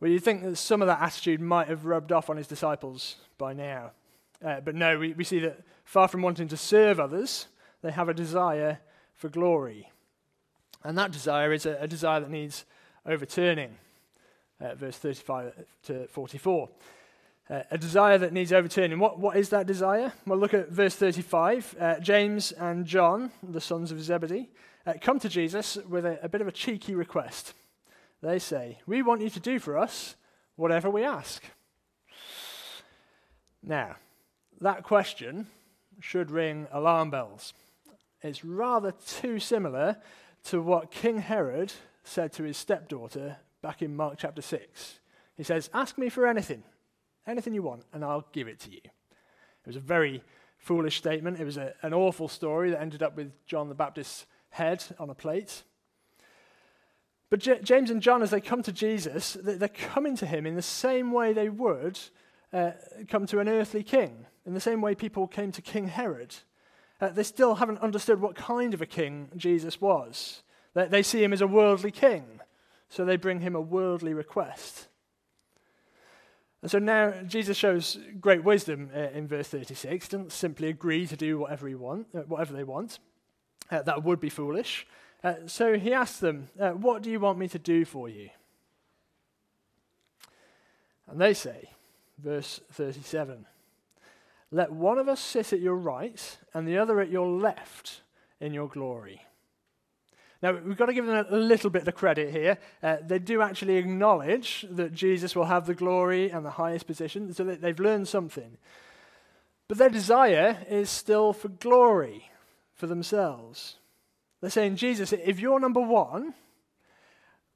Well, 0.00 0.10
you 0.10 0.18
think 0.18 0.42
that 0.42 0.56
some 0.56 0.82
of 0.82 0.88
that 0.88 1.00
attitude 1.00 1.40
might 1.40 1.68
have 1.68 1.86
rubbed 1.86 2.12
off 2.12 2.30
on 2.30 2.36
his 2.36 2.46
disciples 2.46 3.16
by 3.38 3.52
now. 3.54 3.92
Uh, 4.44 4.60
but 4.60 4.74
no, 4.74 4.98
we, 4.98 5.12
we 5.12 5.24
see 5.24 5.40
that 5.40 5.60
far 5.84 6.08
from 6.08 6.22
wanting 6.22 6.48
to 6.48 6.56
serve 6.56 7.00
others, 7.00 7.46
they 7.82 7.90
have 7.90 8.08
a 8.08 8.14
desire 8.14 8.80
for 9.14 9.28
glory. 9.28 9.90
And 10.82 10.96
that 10.96 11.10
desire 11.10 11.52
is 11.52 11.66
a, 11.66 11.76
a 11.80 11.86
desire 11.86 12.20
that 12.20 12.30
needs 12.30 12.64
overturning 13.04 13.76
uh, 14.60 14.74
verse 14.74 14.96
35 14.96 15.52
to 15.84 16.06
44. 16.08 16.68
Uh, 17.48 17.62
a 17.70 17.78
desire 17.78 18.16
that 18.16 18.32
needs 18.32 18.52
overturning. 18.52 18.98
What, 18.98 19.18
what 19.18 19.36
is 19.36 19.48
that 19.48 19.66
desire? 19.66 20.12
Well, 20.26 20.38
look 20.38 20.54
at 20.54 20.68
verse 20.68 20.94
35. 20.94 21.76
Uh, 21.80 21.98
James 21.98 22.52
and 22.52 22.86
John, 22.86 23.32
the 23.42 23.60
sons 23.60 23.90
of 23.90 24.00
Zebedee, 24.00 24.48
uh, 24.86 24.94
come 25.00 25.18
to 25.18 25.28
Jesus 25.28 25.76
with 25.88 26.06
a, 26.06 26.24
a 26.24 26.28
bit 26.28 26.40
of 26.40 26.46
a 26.48 26.52
cheeky 26.52 26.94
request. 26.94 27.54
They 28.22 28.38
say, 28.38 28.78
We 28.86 29.02
want 29.02 29.22
you 29.22 29.30
to 29.30 29.40
do 29.40 29.58
for 29.58 29.76
us 29.76 30.14
whatever 30.56 30.88
we 30.90 31.04
ask. 31.04 31.42
Now, 33.62 33.96
that 34.60 34.84
question 34.84 35.46
should 36.00 36.30
ring 36.30 36.66
alarm 36.70 37.10
bells. 37.10 37.52
It's 38.22 38.44
rather 38.44 38.92
too 38.92 39.38
similar 39.38 39.96
to 40.44 40.62
what 40.62 40.90
King 40.90 41.18
Herod 41.18 41.72
said 42.04 42.32
to 42.34 42.44
his 42.44 42.56
stepdaughter 42.56 43.38
back 43.62 43.82
in 43.82 43.96
Mark 43.96 44.16
chapter 44.18 44.42
6. 44.42 45.00
He 45.36 45.42
says, 45.42 45.70
Ask 45.72 45.98
me 45.98 46.08
for 46.08 46.26
anything, 46.26 46.62
anything 47.26 47.54
you 47.54 47.62
want, 47.62 47.84
and 47.92 48.04
I'll 48.04 48.26
give 48.32 48.48
it 48.48 48.60
to 48.60 48.70
you. 48.70 48.80
It 48.84 49.66
was 49.66 49.76
a 49.76 49.80
very 49.80 50.22
foolish 50.58 50.98
statement. 50.98 51.40
It 51.40 51.44
was 51.44 51.56
a, 51.56 51.74
an 51.82 51.94
awful 51.94 52.28
story 52.28 52.70
that 52.70 52.80
ended 52.80 53.02
up 53.02 53.16
with 53.16 53.32
John 53.46 53.68
the 53.68 53.74
Baptist's 53.74 54.26
head 54.50 54.84
on 54.98 55.10
a 55.10 55.14
plate. 55.14 55.62
But 57.30 57.40
J- 57.40 57.60
James 57.62 57.90
and 57.90 58.02
John, 58.02 58.22
as 58.22 58.30
they 58.30 58.40
come 58.40 58.62
to 58.64 58.72
Jesus, 58.72 59.36
they're 59.40 59.68
coming 59.68 60.16
to 60.16 60.26
him 60.26 60.46
in 60.46 60.56
the 60.56 60.62
same 60.62 61.12
way 61.12 61.32
they 61.32 61.48
would 61.48 61.98
uh, 62.52 62.72
come 63.08 63.26
to 63.26 63.38
an 63.38 63.48
earthly 63.48 63.82
king, 63.82 64.26
in 64.44 64.54
the 64.54 64.60
same 64.60 64.80
way 64.80 64.94
people 64.94 65.26
came 65.26 65.52
to 65.52 65.62
King 65.62 65.88
Herod. 65.88 66.34
Uh, 67.00 67.08
they 67.08 67.22
still 67.22 67.54
haven't 67.54 67.78
understood 67.78 68.20
what 68.20 68.34
kind 68.34 68.74
of 68.74 68.82
a 68.82 68.86
king 68.86 69.30
Jesus 69.36 69.80
was. 69.80 70.42
They, 70.74 70.86
they 70.86 71.02
see 71.02 71.22
him 71.22 71.32
as 71.32 71.40
a 71.40 71.46
worldly 71.46 71.92
king, 71.92 72.39
so 72.90 73.04
they 73.04 73.16
bring 73.16 73.40
him 73.40 73.54
a 73.54 73.60
worldly 73.60 74.12
request. 74.12 74.88
And 76.60 76.70
so 76.70 76.78
now 76.78 77.14
Jesus 77.26 77.56
shows 77.56 77.98
great 78.20 78.44
wisdom 78.44 78.90
uh, 78.94 79.08
in 79.14 79.26
verse 79.26 79.48
36. 79.48 80.06
He 80.06 80.10
doesn't 80.10 80.32
simply 80.32 80.68
agree 80.68 81.06
to 81.06 81.16
do 81.16 81.38
whatever, 81.38 81.68
he 81.68 81.74
want, 81.74 82.08
uh, 82.14 82.20
whatever 82.20 82.52
they 82.52 82.64
want. 82.64 82.98
Uh, 83.70 83.82
that 83.82 84.02
would 84.02 84.20
be 84.20 84.28
foolish. 84.28 84.86
Uh, 85.22 85.34
so 85.46 85.78
he 85.78 85.94
asks 85.94 86.18
them, 86.18 86.48
uh, 86.58 86.70
What 86.70 87.02
do 87.02 87.10
you 87.10 87.20
want 87.20 87.38
me 87.38 87.48
to 87.48 87.58
do 87.58 87.84
for 87.84 88.08
you? 88.08 88.28
And 91.06 91.20
they 91.20 91.32
say, 91.32 91.70
verse 92.18 92.60
37, 92.72 93.46
Let 94.50 94.72
one 94.72 94.98
of 94.98 95.08
us 95.08 95.20
sit 95.20 95.52
at 95.52 95.60
your 95.60 95.76
right 95.76 96.38
and 96.52 96.66
the 96.66 96.76
other 96.76 97.00
at 97.00 97.10
your 97.10 97.28
left 97.28 98.02
in 98.40 98.52
your 98.52 98.68
glory. 98.68 99.22
Now, 100.42 100.52
we've 100.52 100.76
got 100.76 100.86
to 100.86 100.94
give 100.94 101.06
them 101.06 101.26
a 101.28 101.36
little 101.36 101.68
bit 101.68 101.86
of 101.86 101.94
credit 101.94 102.32
here. 102.32 102.56
Uh, 102.82 102.96
they 103.06 103.18
do 103.18 103.42
actually 103.42 103.76
acknowledge 103.76 104.64
that 104.70 104.94
Jesus 104.94 105.36
will 105.36 105.44
have 105.44 105.66
the 105.66 105.74
glory 105.74 106.30
and 106.30 106.44
the 106.44 106.50
highest 106.50 106.86
position, 106.86 107.32
so 107.34 107.44
they've 107.44 107.78
learned 107.78 108.08
something. 108.08 108.56
But 109.68 109.76
their 109.78 109.90
desire 109.90 110.64
is 110.68 110.88
still 110.88 111.32
for 111.32 111.48
glory 111.48 112.30
for 112.74 112.86
themselves. 112.86 113.76
They're 114.40 114.50
saying, 114.50 114.76
Jesus, 114.76 115.12
if 115.12 115.38
you're 115.38 115.60
number 115.60 115.80
one, 115.80 116.32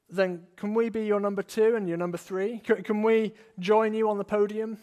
then 0.07 0.43
can 0.55 0.75
we 0.75 0.89
be 0.89 1.05
your 1.05 1.19
number 1.19 1.41
two 1.41 1.75
and 1.75 1.87
your 1.87 1.97
number 1.97 2.17
three? 2.17 2.59
Can, 2.59 2.83
can 2.83 3.01
we 3.01 3.33
join 3.57 3.95
you 3.95 4.09
on 4.09 4.19
the 4.19 4.23
podium? 4.23 4.77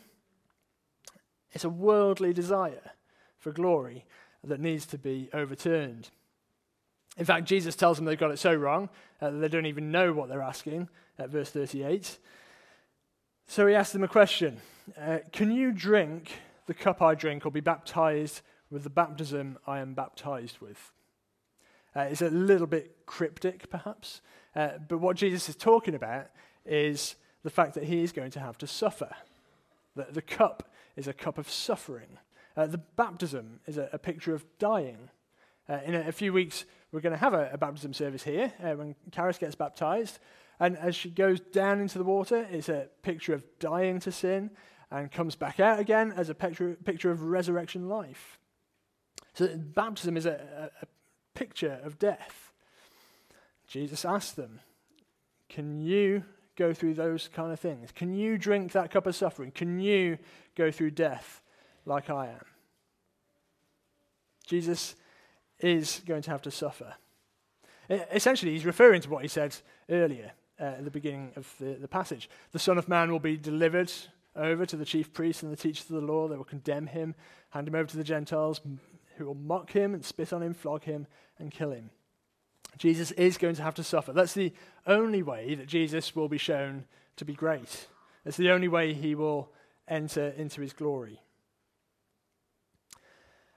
It's 1.53 1.65
a 1.65 1.71
worldly 1.71 2.33
desire 2.33 2.91
for 3.39 3.53
glory 3.53 4.05
that 4.43 4.61
needs 4.61 4.87
to 4.87 4.99
be 4.99 5.31
overturned. 5.33 6.11
In 7.17 7.25
fact, 7.25 7.47
Jesus 7.47 7.77
tells 7.77 7.99
them 7.99 8.07
they've 8.07 8.19
got 8.19 8.31
it 8.31 8.39
so 8.39 8.55
wrong 8.55 8.89
uh, 9.21 9.31
that 9.31 9.39
they 9.39 9.49
don't 9.49 9.67
even 9.67 9.91
know 9.91 10.13
what 10.13 10.29
they're 10.29 10.43
asking 10.43 10.89
at 11.19 11.31
verse 11.31 11.51
38. 11.51 12.19
So 13.47 13.67
he 13.67 13.75
asks 13.75 13.93
them 13.93 14.05
a 14.05 14.09
question 14.09 14.61
uh, 15.01 15.19
Can 15.31 15.51
you 15.51 15.73
drink 15.73 16.31
the 16.67 16.75
cup 16.75 17.03
I 17.03 17.15
drink 17.15 17.45
or 17.45 17.51
be 17.51 17.61
baptized 17.61 18.41
with 18.71 18.83
the 18.85 18.91
baptism 18.91 19.59
I 19.67 19.81
am 19.81 19.95
baptized 19.95 20.61
with? 20.61 20.93
Uh, 21.95 22.03
it's 22.03 22.23
a 22.23 22.31
little 22.31 22.67
bit 22.67 22.97
cryptic, 23.05 23.69
perhaps, 23.69 24.23
uh, 24.57 24.79
but 24.89 24.99
what 24.99 25.17
Jesus 25.17 25.51
is 25.51 25.57
talking 25.57 25.95
about 25.95 26.29
is 26.65 27.17
the 27.43 27.51
fact 27.51 27.75
that 27.75 27.85
he 27.85 28.03
is 28.03 28.13
going 28.13 28.31
to 28.31 28.41
have 28.41 28.57
to 28.59 28.67
suffer. 28.67 29.11
The, 29.95 30.07
the 30.11 30.23
cup 30.23 30.73
is 30.97 31.07
a 31.07 31.13
cup 31.13 31.37
of 31.37 31.51
suffering. 31.51 32.19
Uh, 32.57 32.67
the 32.67 32.79
baptism 32.79 33.61
is 33.67 33.77
a, 33.77 33.91
a 33.93 33.99
picture 33.99 34.35
of 34.35 34.45
dying. 34.59 35.11
Uh, 35.69 35.79
in 35.85 35.95
a, 35.95 36.09
a, 36.09 36.13
few 36.13 36.33
weeks, 36.33 36.65
we're 36.93 37.01
going 37.01 37.15
to 37.15 37.19
have 37.19 37.35
a, 37.35 37.51
a, 37.53 37.59
baptism 37.59 37.95
service 37.95 38.23
here 38.23 38.53
uh, 38.63 38.73
when 38.73 38.95
Karis 39.11 39.39
gets 39.39 39.55
baptized. 39.55 40.19
And 40.61 40.77
as 40.77 40.95
she 40.95 41.11
goes 41.11 41.41
down 41.41 41.81
into 41.81 41.99
the 41.99 42.05
water, 42.05 42.47
it's 42.51 42.69
a 42.69 42.89
picture 43.03 43.33
of 43.33 43.45
dying 43.59 43.99
to 44.01 44.13
sin 44.13 44.51
and 44.91 45.11
comes 45.11 45.35
back 45.35 45.59
out 45.59 45.81
again 45.81 46.13
as 46.15 46.29
a 46.29 46.35
picture, 46.35 46.77
picture 46.85 47.11
of 47.11 47.23
resurrection 47.23 47.89
life. 47.89 48.39
So 49.33 49.49
baptism 49.57 50.17
is 50.19 50.27
a, 50.27 50.71
a 50.83 50.87
picture 51.35 51.81
of 51.83 51.99
death. 51.99 52.53
Jesus 53.67 54.05
asked 54.05 54.37
them, 54.37 54.61
Can 55.49 55.81
you 55.81 56.25
go 56.57 56.75
through 56.75 56.95
those 56.95 57.29
kind 57.29 57.53
of 57.53 57.59
things? 57.59 57.91
Can 57.91 58.13
you 58.13 58.37
drink 58.37 58.73
that 58.73 58.91
cup 58.91 59.07
of 59.07 59.17
suffering? 59.17 59.51
Can 59.51 59.81
you 59.81 60.19
go 60.55 60.71
through 60.71 60.91
death 60.91 61.41
like 61.87 62.11
I 62.11 62.27
am? 62.27 62.45
Jesus 64.47 64.95
is 65.63 66.03
going 66.07 66.23
to 66.23 66.31
have 66.31 66.43
to 66.43 66.51
suffer. 66.51 66.95
Essentially, 67.89 68.53
he's 68.53 68.65
referring 68.67 69.01
to 69.03 69.11
what 69.11 69.23
he 69.23 69.29
said 69.29 69.57
earlier 69.89 70.33
uh, 70.61 70.65
at 70.65 70.85
the 70.85 70.91
beginning 70.91 71.33
of 71.37 71.53
the, 71.59 71.75
the 71.75 71.89
passage. 71.89 72.29
The 72.53 72.59
Son 72.59 72.79
of 72.79 72.89
Man 72.89 73.11
will 73.11 73.21
be 73.21 73.37
delivered 73.37 73.93
over 74.35 74.65
to 74.67 74.77
the 74.77 74.85
chief 74.85 75.13
priests 75.13 75.43
and 75.43 75.53
the 75.53 75.57
teachers 75.57 75.91
of 75.91 76.01
the 76.01 76.07
law. 76.07 76.29
They 76.29 76.37
will 76.37 76.45
condemn 76.45 76.87
him, 76.87 77.15
hand 77.51 77.69
him 77.69 77.75
over 77.75 77.89
to 77.89 77.97
the 77.97 78.05
Gentiles, 78.05 78.61
who 79.17 79.27
will 79.27 79.35
mock 79.35 79.73
him 79.73 79.95
and 79.95 80.05
spit 80.05 80.33
on 80.33 80.43
him, 80.43 80.55
flog 80.55 80.85
him, 80.85 81.07
and 81.39 81.51
kill 81.51 81.73
him. 81.73 81.91
Jesus 82.79 83.11
is 83.13 83.37
going 83.37 83.55
to 83.57 83.63
have 83.63 83.75
to 83.75 83.85
suffer. 83.85 84.13
That's 84.13 84.35
the 84.35 84.53
only 84.87 85.23
way 85.23 85.55
that 85.55 85.67
Jesus 85.67 86.17
will 86.17 86.29
be 86.29 86.39
shown 86.39 86.85
to 87.17 87.25
be 87.25 87.35
great. 87.35 87.89
It's 88.25 88.37
the 88.37 88.51
only 88.51 88.69
way 88.69 88.95
he 88.95 89.15
will 89.15 89.51
enter 89.87 90.29
into 90.29 90.63
his 90.63 90.73
glory. 90.73 91.21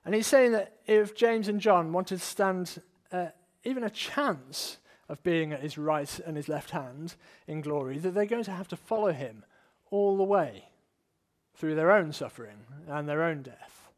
And 0.05 0.13
he's 0.13 0.27
saying 0.27 0.51
that 0.51 0.77
if 0.85 1.15
James 1.15 1.47
and 1.47 1.59
John 1.59 1.91
wanted 1.91 2.19
to 2.19 2.25
stand 2.25 2.79
uh, 3.11 3.27
even 3.63 3.83
a 3.83 3.89
chance 3.89 4.77
of 5.09 5.21
being 5.23 5.51
at 5.51 5.61
his 5.61 5.77
right 5.77 6.19
and 6.25 6.37
his 6.37 6.47
left 6.47 6.69
hand 6.69 7.15
in 7.47 7.61
glory, 7.61 7.97
that 7.97 8.13
they're 8.13 8.25
going 8.25 8.43
to 8.43 8.51
have 8.51 8.67
to 8.69 8.75
follow 8.75 9.11
him 9.11 9.43
all 9.89 10.15
the 10.15 10.23
way 10.23 10.65
through 11.55 11.75
their 11.75 11.91
own 11.91 12.11
suffering 12.11 12.57
and 12.87 13.09
their 13.09 13.23
own 13.23 13.41
death. 13.41 13.89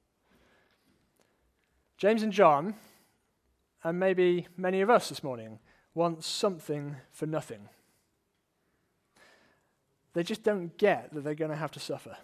James 1.98 2.24
and 2.24 2.32
John, 2.32 2.76
and 3.84 4.00
maybe 4.00 4.48
many 4.56 4.82
of 4.82 4.90
us 4.90 5.10
this 5.10 5.24
morning, 5.24 5.60
want 5.94 6.24
something 6.24 6.96
for 7.12 7.26
nothing. 7.26 7.70
They 10.14 10.24
just 10.24 10.44
don't 10.44 10.78
get 10.78 11.14
that 11.14 11.24
they're 11.24 11.36
going 11.36 11.52
to 11.52 11.58
have 11.58 11.72
to 11.72 11.80
suffer. 11.80 12.18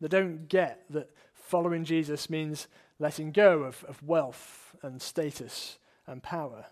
They 0.00 0.08
don't 0.08 0.48
get 0.48 0.84
that 0.90 1.10
following 1.34 1.84
Jesus 1.84 2.30
means 2.30 2.68
letting 3.00 3.32
go 3.32 3.64
of, 3.64 3.84
of 3.88 4.00
wealth 4.02 4.76
and 4.82 5.02
status 5.02 5.78
and 6.06 6.22
power 6.22 6.66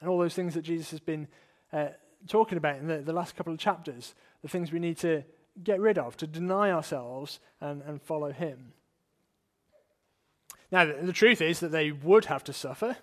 and 0.00 0.08
all 0.08 0.18
those 0.18 0.34
things 0.34 0.54
that 0.54 0.62
Jesus 0.62 0.90
has 0.90 1.00
been 1.00 1.28
uh, 1.72 1.88
talking 2.26 2.58
about 2.58 2.78
in 2.78 2.88
the, 2.88 2.98
the 2.98 3.12
last 3.12 3.36
couple 3.36 3.52
of 3.52 3.58
chapters, 3.58 4.14
the 4.42 4.48
things 4.48 4.72
we 4.72 4.78
need 4.78 4.98
to 4.98 5.22
get 5.62 5.80
rid 5.80 5.98
of, 5.98 6.16
to 6.16 6.26
deny 6.26 6.70
ourselves 6.70 7.40
and, 7.60 7.82
and 7.82 8.02
follow 8.02 8.32
Him. 8.32 8.72
Now, 10.70 10.84
the, 10.84 11.12
truth 11.12 11.40
is 11.40 11.60
that 11.60 11.72
they 11.72 11.92
would 11.92 12.26
have 12.26 12.44
to 12.44 12.52
suffer 12.52 12.96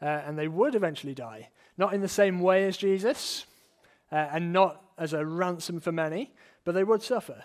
uh, 0.00 0.04
and 0.04 0.38
they 0.38 0.48
would 0.48 0.74
eventually 0.74 1.14
die. 1.14 1.50
Not 1.78 1.94
in 1.94 2.00
the 2.00 2.08
same 2.08 2.40
way 2.40 2.64
as 2.64 2.76
Jesus 2.76 3.46
uh, 4.10 4.16
and 4.32 4.52
not 4.52 4.82
as 4.98 5.12
a 5.12 5.24
ransom 5.24 5.80
for 5.80 5.92
many, 5.92 6.32
but 6.64 6.72
they 6.72 6.84
would 6.84 7.02
suffer. 7.02 7.44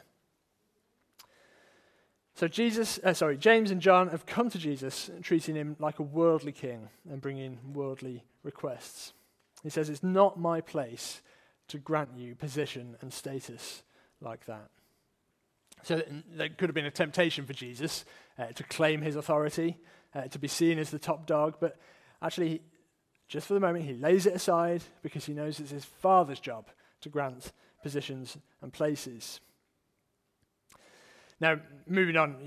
So 2.38 2.48
Jesus, 2.48 3.00
uh, 3.04 3.16
sorry, 3.16 3.36
James 3.36 3.72
and 3.72 3.82
John 3.82 4.10
have 4.10 4.28
come 4.28 4.52
to 4.52 4.60
Jesus, 4.60 5.10
treating 5.24 5.56
him 5.56 5.76
like 5.80 5.98
a 5.98 6.04
worldly 6.04 6.52
king 6.52 6.90
and 7.10 7.20
bringing 7.20 7.58
worldly 7.74 8.26
requests. 8.44 9.14
He 9.64 9.72
says, 9.72 9.90
"It's 9.90 10.04
not 10.04 10.40
my 10.40 10.62
place 10.62 11.24
to 11.70 11.80
grant 11.80 12.16
you 12.16 12.36
position 12.36 12.96
and 13.02 13.12
status 13.12 13.82
like 14.22 14.46
that." 14.46 14.70
So 15.82 16.04
there 16.30 16.50
could 16.50 16.70
have 16.70 16.76
been 16.76 16.86
a 16.86 16.92
temptation 16.92 17.48
for 17.48 17.54
Jesus 17.54 18.06
uh, 18.38 18.52
to 18.54 18.64
claim 18.66 19.02
his 19.02 19.16
authority, 19.16 19.80
uh, 20.14 20.28
to 20.28 20.38
be 20.38 20.48
seen 20.48 20.78
as 20.78 20.92
the 20.92 21.00
top 21.00 21.26
dog, 21.26 21.56
but 21.60 21.80
actually, 22.22 22.62
just 23.28 23.48
for 23.48 23.56
the 23.56 23.60
moment, 23.60 23.86
he 23.86 23.94
lays 23.94 24.28
it 24.28 24.36
aside 24.36 24.84
because 25.02 25.26
he 25.26 25.34
knows 25.34 25.60
it's 25.60 25.72
his 25.72 25.86
Father's 25.86 26.40
job 26.40 26.68
to 27.02 27.10
grant 27.10 27.52
positions 27.82 28.38
and 28.62 28.72
places. 28.72 29.40
Now, 31.40 31.60
moving 31.88 32.18
on, 32.18 32.38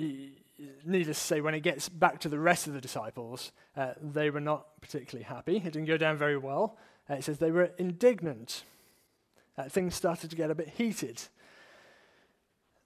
needless 0.85 1.19
to 1.19 1.25
say, 1.25 1.41
when 1.41 1.55
it 1.55 1.61
gets 1.61 1.89
back 1.89 2.21
to 2.21 2.29
the 2.29 2.39
rest 2.39 2.67
of 2.67 2.73
the 2.73 2.81
disciples, 2.81 3.53
uh, 3.77 3.93
they 4.01 4.31
were 4.31 4.41
not 4.41 4.81
particularly 4.81 5.25
happy. 5.25 5.57
It 5.57 5.73
didn't 5.73 5.87
go 5.87 5.97
down 5.97 6.17
very 6.17 6.37
well. 6.37 6.77
Uh, 7.09 7.15
it 7.15 7.25
says 7.25 7.39
they 7.39 7.51
were 7.51 7.71
indignant. 7.79 8.65
Uh, 9.57 9.69
things 9.69 9.95
started 9.95 10.31
to 10.31 10.37
get 10.37 10.51
a 10.51 10.55
bit 10.55 10.69
heated. 10.69 11.21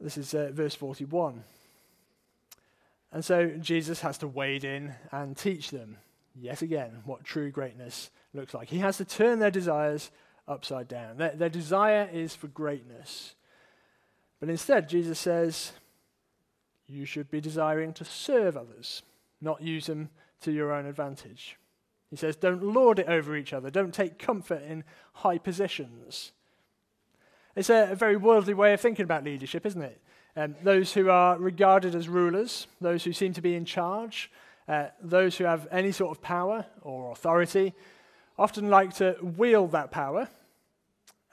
This 0.01 0.19
is 0.19 0.35
uh, 0.35 0.51
verse 0.53 0.75
41. 0.75 1.45
And 3.13 3.25
so 3.25 3.49
Jesus 3.61 4.01
has 4.01 4.19
to 4.19 4.29
wade 4.29 4.65
in 4.65 4.95
and 5.13 5.37
teach 5.37 5.71
them, 5.71 5.99
yet 6.35 6.63
again, 6.63 7.03
what 7.05 7.25
true 7.25 7.51
greatness 7.51 8.11
looks 8.33 8.53
like. 8.53 8.69
He 8.69 8.79
has 8.79 8.97
to 8.97 9.05
turn 9.05 9.39
their 9.39 9.53
desires 9.53 10.11
upside 10.49 10.89
down. 10.89 11.17
Their, 11.17 11.31
their 11.31 11.49
desire 11.49 12.09
is 12.13 12.35
for 12.35 12.49
greatness. 12.49 13.35
But 14.41 14.49
instead, 14.49 14.89
Jesus 14.89 15.19
says, 15.19 15.73
you 16.87 17.05
should 17.05 17.31
be 17.31 17.41
desiring 17.41 17.93
to 17.95 18.05
serve 18.05 18.57
others, 18.57 19.03
not 19.41 19.63
use 19.63 19.87
them 19.87 20.11
to 20.43 20.53
your 20.53 20.73
own 20.73 20.87
advantage. 20.87 21.57
He 22.11 22.17
says, 22.17 22.37
don't 22.37 22.63
lord 22.63 22.99
it 22.99 23.09
over 23.09 23.37
each 23.37 23.53
other, 23.53 23.71
don't 23.71 23.95
take 23.95 24.19
comfort 24.19 24.63
in 24.63 24.85
high 25.15 25.39
positions. 25.39 26.33
It's 27.57 27.71
a, 27.71 27.93
a 27.93 27.97
very 27.97 28.17
worldly 28.17 28.55
way 28.55 28.73
of 28.73 28.81
thinking 28.81 29.05
about 29.05 29.25
leadership, 29.25 29.65
isn't 29.67 29.83
it? 29.83 30.01
Um, 30.37 30.57
those 30.63 30.93
who 30.93 31.11
are 31.11 31.39
regarded 31.39 31.95
as 31.95 32.09
rulers, 32.09 32.67
those 32.81 33.05
who 33.05 33.13
seem 33.13 33.33
to 33.35 33.41
be 33.41 33.55
in 33.55 33.65
charge, 33.65 34.31
uh, 34.69 34.87
those 35.01 35.37
who 35.37 35.45
have 35.45 35.69
any 35.71 35.93
sort 35.93 36.11
of 36.11 36.23
power 36.23 36.67
or 36.83 37.13
authority, 37.13 37.75
often 38.39 38.69
like 38.69 38.95
to 38.95 39.17
wield 39.23 39.73
that 39.73 39.91
power 39.91 40.29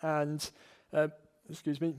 and, 0.01 0.51
uh, 0.93 1.07
excuse 1.49 1.81
me, 1.81 1.95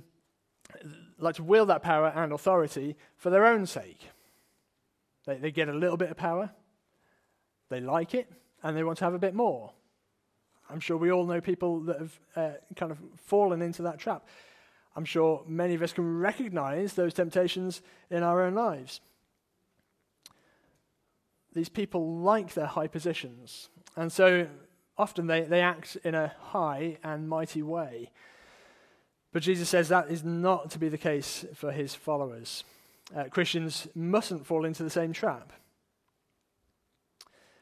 like 1.23 1.37
to 1.37 1.45
wield 1.45 1.69
that 1.69 1.83
power 1.83 2.13
and 2.15 2.33
authority 2.33 2.97
for 3.17 3.31
their 3.31 3.47
own 3.47 3.67
sake. 3.67 4.09
They, 5.25 5.37
they 5.37 5.51
get 5.51 5.69
a 5.69 5.73
little 5.73 5.97
bit 5.97 6.11
of 6.11 6.17
power, 6.17 6.51
they 7.69 7.81
like 7.81 8.15
it, 8.15 8.31
and 8.63 8.77
they 8.77 8.85
want 8.85 8.99
to 8.99 9.05
have 9.05 9.15
a 9.15 9.19
bit 9.19 9.35
more. 9.35 9.73
I'm 10.69 10.81
sure 10.81 10.97
we 10.97 11.13
all 11.13 11.27
know 11.27 11.41
people 11.41 11.81
that 11.81 11.99
have 11.99 12.21
uh, 12.37 12.51
kind 12.77 12.93
of 12.93 12.99
fallen 13.17 13.63
into 13.63 13.83
that 13.83 13.99
trap. 13.99 14.27
I'm 14.97 15.05
sure 15.05 15.43
many 15.47 15.75
of 15.75 15.83
us 15.83 15.93
can 15.93 16.19
recognize 16.19 16.95
those 16.95 17.15
temptations 17.15 17.83
in 18.11 18.23
our 18.23 18.43
own 18.43 18.55
lives. 18.55 19.01
These 21.55 21.69
people 21.69 22.19
like 22.19 22.55
their 22.55 22.67
high 22.67 22.87
positions, 22.89 23.69
and 23.97 24.11
so 24.11 24.47
often 24.97 25.27
they, 25.27 25.43
they 25.43 25.61
act 25.61 25.97
in 26.05 26.15
a 26.15 26.33
high 26.41 26.99
and 27.03 27.29
mighty 27.29 27.63
way. 27.63 28.11
But 29.33 29.43
Jesus 29.43 29.69
says 29.69 29.89
that 29.89 30.11
is 30.11 30.23
not 30.23 30.71
to 30.71 30.79
be 30.79 30.89
the 30.89 30.99
case 30.99 31.45
for 31.55 31.73
his 31.73 31.95
followers. 31.95 32.65
Uh, 33.17 33.25
Christians 33.25 33.89
mustn't 33.95 34.47
fall 34.47 34.65
into 34.65 34.83
the 34.83 34.91
same 34.91 35.13
trap. 35.13 35.53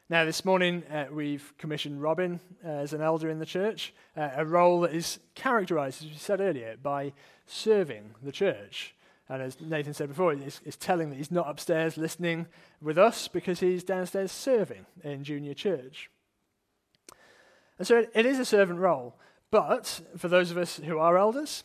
Now, 0.09 0.25
this 0.25 0.43
morning 0.43 0.83
uh, 0.91 1.05
we've 1.09 1.53
commissioned 1.57 2.01
Robin 2.01 2.41
uh, 2.65 2.67
as 2.67 2.91
an 2.91 3.01
elder 3.01 3.29
in 3.29 3.39
the 3.39 3.45
church, 3.45 3.93
uh, 4.17 4.31
a 4.35 4.45
role 4.45 4.81
that 4.81 4.93
is 4.93 5.19
characterized, 5.35 6.03
as 6.03 6.09
we 6.09 6.17
said 6.17 6.41
earlier, 6.41 6.75
by 6.81 7.13
serving 7.47 8.15
the 8.21 8.33
church. 8.33 8.93
And 9.29 9.41
as 9.41 9.61
Nathan 9.61 9.93
said 9.93 10.09
before, 10.09 10.33
it's, 10.33 10.59
it's 10.65 10.75
telling 10.75 11.09
that 11.09 11.15
he's 11.15 11.31
not 11.31 11.47
upstairs 11.47 11.95
listening 11.95 12.47
with 12.81 12.97
us 12.97 13.29
because 13.29 13.61
he's 13.61 13.85
downstairs 13.85 14.33
serving 14.33 14.85
in 15.05 15.23
junior 15.23 15.53
church. 15.53 16.09
And 17.77 17.87
so 17.87 17.99
it, 17.99 18.11
it 18.13 18.25
is 18.25 18.37
a 18.39 18.45
servant 18.45 18.79
role. 18.79 19.15
But 19.51 20.01
for 20.17 20.29
those 20.29 20.49
of 20.49 20.57
us 20.57 20.77
who 20.77 20.97
are 20.97 21.17
elders, 21.17 21.63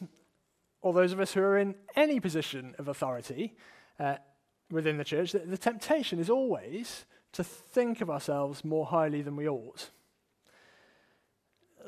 or 0.83 0.93
those 0.93 1.12
of 1.12 1.21
us 1.21 1.33
who 1.33 1.40
are 1.40 1.57
in 1.57 1.76
any 1.95 2.21
position 2.21 2.75
of 2.78 2.88
authority 2.88 3.55
uh, 3.99 4.16
within 4.71 4.99
the 4.99 5.05
church, 5.05 5.33
the, 5.33 5.38
the 5.38 5.57
temptation 5.57 6.19
is 6.19 6.28
always 6.28 7.07
to 7.33 7.45
think 7.45 8.00
of 8.00 8.11
ourselves 8.11 8.64
more 8.64 8.87
highly 8.87 9.23
than 9.23 9.37
we 9.37 9.49
ought. 9.49 9.90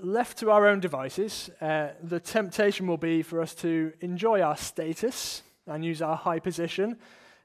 Left 0.00 0.38
to 0.38 0.52
our 0.52 0.68
own 0.68 0.78
devices, 0.78 1.50
uh, 1.60 1.88
the 2.02 2.20
temptation 2.20 2.86
will 2.86 2.96
be 2.96 3.22
for 3.22 3.40
us 3.40 3.54
to 3.56 3.92
enjoy 4.00 4.40
our 4.40 4.56
status 4.56 5.42
and 5.66 5.84
use 5.84 6.00
our 6.00 6.16
high 6.16 6.38
position 6.38 6.96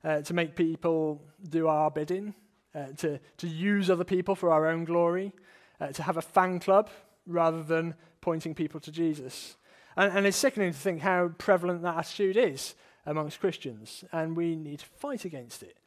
uh, 0.03 0.21
to 0.21 0.33
make 0.33 0.55
people 0.55 1.23
do 1.49 1.67
our 1.67 1.89
bidding, 1.89 2.35
uh, 2.75 2.87
to, 2.97 3.19
to 3.37 3.47
use 3.47 3.89
other 3.89 4.03
people 4.03 4.35
for 4.35 4.51
our 4.51 4.67
own 4.67 4.83
glory, 4.83 5.33
uh, 5.81 5.87
to 5.87 6.03
have 6.03 6.17
a 6.17 6.21
fan 6.21 6.59
club 6.59 6.91
rather 7.25 7.63
than 7.63 7.95
pointing 8.23 8.55
people 8.55 8.79
to 8.79 8.91
Jesus. 8.91 9.57
And, 9.97 10.17
and 10.17 10.25
it's 10.25 10.37
sickening 10.37 10.71
to 10.71 10.77
think 10.77 11.01
how 11.01 11.31
prevalent 11.37 11.81
that 11.83 11.97
attitude 11.97 12.37
is 12.37 12.73
amongst 13.05 13.41
Christians, 13.41 14.05
and 14.13 14.35
we 14.35 14.55
need 14.55 14.79
to 14.79 14.85
fight 14.85 15.25
against 15.25 15.61
it 15.61 15.77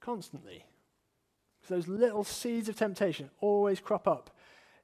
constantly. 0.00 0.66
So 1.66 1.74
those 1.74 1.88
little 1.88 2.22
seeds 2.22 2.68
of 2.68 2.76
temptation 2.76 3.30
always 3.40 3.80
crop 3.80 4.06
up 4.06 4.30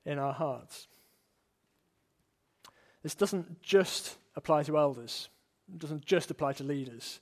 in 0.06 0.18
our 0.18 0.32
hearts. 0.32 0.88
This 3.02 3.14
doesn't 3.14 3.60
just 3.62 4.16
apply 4.34 4.62
to 4.64 4.78
elders, 4.78 5.28
it 5.72 5.78
doesn't 5.78 6.06
just 6.06 6.30
apply 6.30 6.54
to 6.54 6.64
leaders. 6.64 7.20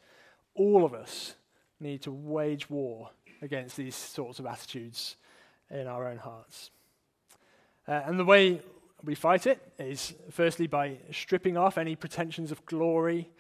All 0.54 0.85
of 0.85 0.95
us 0.95 1.35
need 1.81 2.02
to 2.02 2.12
wage 2.12 2.71
war 2.71 3.11
against 3.43 3.76
these 3.76 3.97
sorts 3.97 4.38
of 4.38 4.47
attitudes 4.47 5.16
in 5.69 5.88
our 5.88 6.07
own 6.07 6.19
hearts. 6.19 6.71
Uh, 7.88 8.02
and 8.07 8.21
the 8.21 8.25
way 8.25 8.61
we 9.04 9.14
fight 9.14 9.46
it 9.46 9.61
is 9.78 10.14
firstly 10.30 10.66
by 10.66 10.99
stripping 11.12 11.56
off 11.56 11.78
any 11.78 11.96
pretensions 11.96 12.50
of 12.50 12.64
glory 12.66 13.30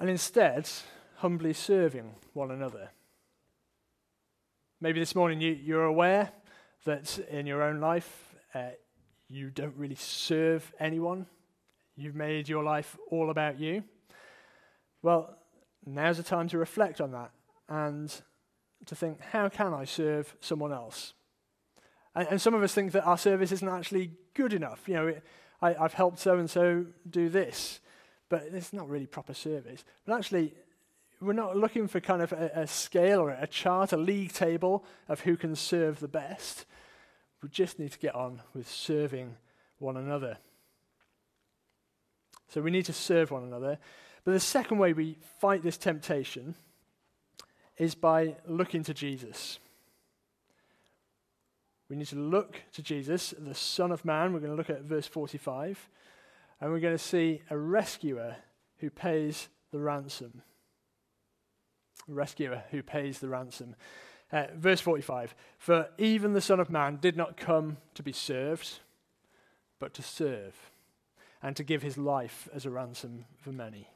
and 0.00 0.08
instead 0.08 0.68
humbly 1.16 1.52
serving 1.52 2.14
one 2.32 2.50
another. 2.50 2.90
Maybe 4.80 5.00
this 5.00 5.14
morning 5.14 5.40
you, 5.40 5.52
you're 5.52 5.84
aware 5.84 6.32
that 6.84 7.18
in 7.30 7.46
your 7.46 7.62
own 7.62 7.80
life 7.80 8.34
uh, 8.54 8.70
you 9.28 9.50
don't 9.50 9.76
really 9.76 9.94
serve 9.94 10.72
anyone. 10.78 11.26
You've 11.96 12.14
made 12.14 12.48
your 12.48 12.62
life 12.62 12.96
all 13.10 13.30
about 13.30 13.58
you. 13.58 13.84
Well, 15.02 15.36
now's 15.86 16.16
the 16.16 16.22
time 16.22 16.48
to 16.48 16.58
reflect 16.58 17.00
on 17.00 17.12
that 17.12 17.30
and 17.68 18.12
to 18.86 18.94
think, 18.94 19.20
how 19.20 19.48
can 19.48 19.72
I 19.72 19.84
serve 19.84 20.36
someone 20.40 20.72
else? 20.72 21.14
And, 22.14 22.28
and 22.32 22.40
some 22.40 22.54
of 22.54 22.62
us 22.62 22.74
think 22.74 22.92
that 22.92 23.04
our 23.04 23.18
service 23.18 23.52
isn't 23.52 23.68
actually 23.68 24.12
good 24.34 24.52
enough. 24.52 24.82
You 24.86 24.94
know, 24.94 25.06
it, 25.08 25.22
I, 25.60 25.74
I've 25.74 25.94
helped 25.94 26.18
so 26.18 26.38
and 26.38 26.48
so 26.48 26.86
do 27.08 27.28
this, 27.28 27.80
but 28.28 28.44
it's 28.52 28.72
not 28.72 28.88
really 28.88 29.06
proper 29.06 29.34
service. 29.34 29.84
But 30.04 30.16
actually, 30.16 30.54
we're 31.20 31.32
not 31.32 31.56
looking 31.56 31.88
for 31.88 32.00
kind 32.00 32.22
of 32.22 32.32
a, 32.32 32.50
a 32.54 32.66
scale 32.66 33.20
or 33.20 33.30
a 33.30 33.46
chart, 33.46 33.92
a 33.92 33.96
league 33.96 34.32
table 34.32 34.84
of 35.08 35.20
who 35.20 35.36
can 35.36 35.56
serve 35.56 36.00
the 36.00 36.08
best. 36.08 36.66
We 37.42 37.48
just 37.48 37.78
need 37.78 37.92
to 37.92 37.98
get 37.98 38.14
on 38.14 38.42
with 38.54 38.68
serving 38.68 39.36
one 39.78 39.96
another. 39.96 40.38
So 42.48 42.60
we 42.60 42.70
need 42.70 42.86
to 42.86 42.92
serve 42.92 43.30
one 43.30 43.42
another. 43.42 43.78
But 44.24 44.32
the 44.32 44.40
second 44.40 44.78
way 44.78 44.92
we 44.92 45.18
fight 45.40 45.62
this 45.62 45.76
temptation 45.76 46.54
is 47.76 47.94
by 47.94 48.36
looking 48.46 48.82
to 48.84 48.94
Jesus. 48.94 49.58
We 51.88 51.96
need 51.96 52.06
to 52.08 52.16
look 52.16 52.62
to 52.72 52.82
Jesus, 52.82 53.34
the 53.38 53.54
Son 53.54 53.92
of 53.92 54.04
Man. 54.04 54.32
We're 54.32 54.40
going 54.40 54.52
to 54.52 54.56
look 54.56 54.70
at 54.70 54.82
verse 54.82 55.06
45. 55.06 55.88
And 56.60 56.72
we're 56.72 56.80
going 56.80 56.96
to 56.96 57.02
see 57.02 57.42
a 57.50 57.58
rescuer 57.58 58.36
who 58.78 58.90
pays 58.90 59.48
the 59.70 59.80
ransom. 59.80 60.42
A 62.08 62.12
rescuer 62.12 62.64
who 62.70 62.82
pays 62.82 63.18
the 63.18 63.28
ransom. 63.28 63.76
Uh, 64.32 64.46
verse 64.56 64.80
45 64.80 65.34
For 65.58 65.88
even 65.98 66.32
the 66.32 66.40
Son 66.40 66.58
of 66.58 66.70
Man 66.70 66.98
did 67.00 67.16
not 67.16 67.36
come 67.36 67.76
to 67.94 68.02
be 68.02 68.12
served, 68.12 68.80
but 69.78 69.94
to 69.94 70.02
serve, 70.02 70.54
and 71.42 71.54
to 71.56 71.64
give 71.64 71.82
his 71.82 71.98
life 71.98 72.48
as 72.54 72.64
a 72.64 72.70
ransom 72.70 73.26
for 73.36 73.52
many. 73.52 73.88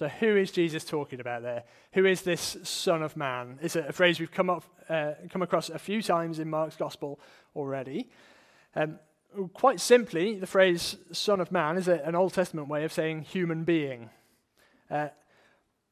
So, 0.00 0.08
who 0.08 0.34
is 0.34 0.50
Jesus 0.50 0.82
talking 0.82 1.20
about 1.20 1.42
there? 1.42 1.64
Who 1.92 2.06
is 2.06 2.22
this 2.22 2.56
Son 2.62 3.02
of 3.02 3.18
Man? 3.18 3.58
It's 3.60 3.76
a, 3.76 3.92
phrase 3.92 4.18
we've 4.18 4.32
come, 4.32 4.48
up, 4.48 4.64
uh, 4.88 5.12
come 5.28 5.42
across 5.42 5.68
a 5.68 5.78
few 5.78 6.00
times 6.00 6.38
in 6.38 6.48
Mark's 6.48 6.74
Gospel 6.74 7.20
already. 7.54 8.08
Um, 8.74 8.98
quite 9.52 9.78
simply, 9.78 10.38
the 10.38 10.46
phrase 10.46 10.96
Son 11.12 11.38
of 11.38 11.52
Man 11.52 11.76
is 11.76 11.86
a, 11.86 12.02
an 12.02 12.14
Old 12.14 12.32
Testament 12.32 12.68
way 12.68 12.84
of 12.84 12.94
saying 12.94 13.24
human 13.24 13.64
being. 13.64 14.08
Uh, 14.90 15.08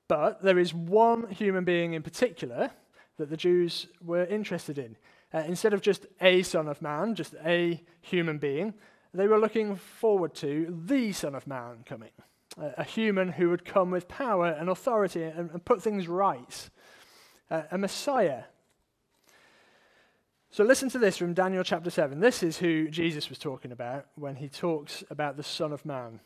but 0.09 0.41
there 0.41 0.59
is 0.59 0.73
one 0.73 1.29
human 1.31 1.65
being 1.65 1.93
in 1.93 2.03
particular 2.03 2.71
that 3.19 3.29
the 3.29 3.37
Jews 3.37 3.89
were 4.03 4.25
interested 4.25 4.79
in. 4.79 4.97
Uh, 5.35 5.41
instead 5.41 5.75
of 5.75 5.83
just 5.83 6.07
a 6.23 6.43
Son 6.45 6.67
of 6.67 6.81
Man, 6.81 7.15
just 7.15 7.35
a 7.45 7.85
human 8.01 8.39
being, 8.39 8.73
they 9.13 9.29
were 9.29 9.39
looking 9.39 9.77
forward 9.77 10.35
to 10.37 10.83
the 10.87 11.13
Son 11.13 11.35
of 11.35 11.47
Man 11.47 11.85
coming 11.85 12.09
a 12.77 12.85
human 12.85 13.33
who 13.33 13.51
would 13.51 13.65
come 13.65 13.91
with 13.91 14.09
power 14.09 14.47
and 14.47 14.69
authority 14.69 15.23
and, 15.23 15.51
and 15.51 15.65
put 15.65 15.83
things 15.83 16.09
right, 16.09 16.71
a 17.51 17.79
Messiah. 17.79 18.45
So 20.51 20.65
listen 20.65 20.89
to 20.91 20.99
this 20.99 21.19
from 21.19 21.35
Daniel 21.35 21.63
chapter 21.63 21.91
7. 21.91 22.21
This 22.21 22.43
is 22.43 22.57
who 22.57 22.89
Jesus 22.89 23.29
was 23.29 23.39
talking 23.39 23.71
about 23.71 24.07
when 24.15 24.37
he 24.37 24.49
talks 24.49 25.05
about 25.11 25.37
the 25.37 25.43
Son 25.43 25.73
of 25.73 25.85
Man. 25.85 26.21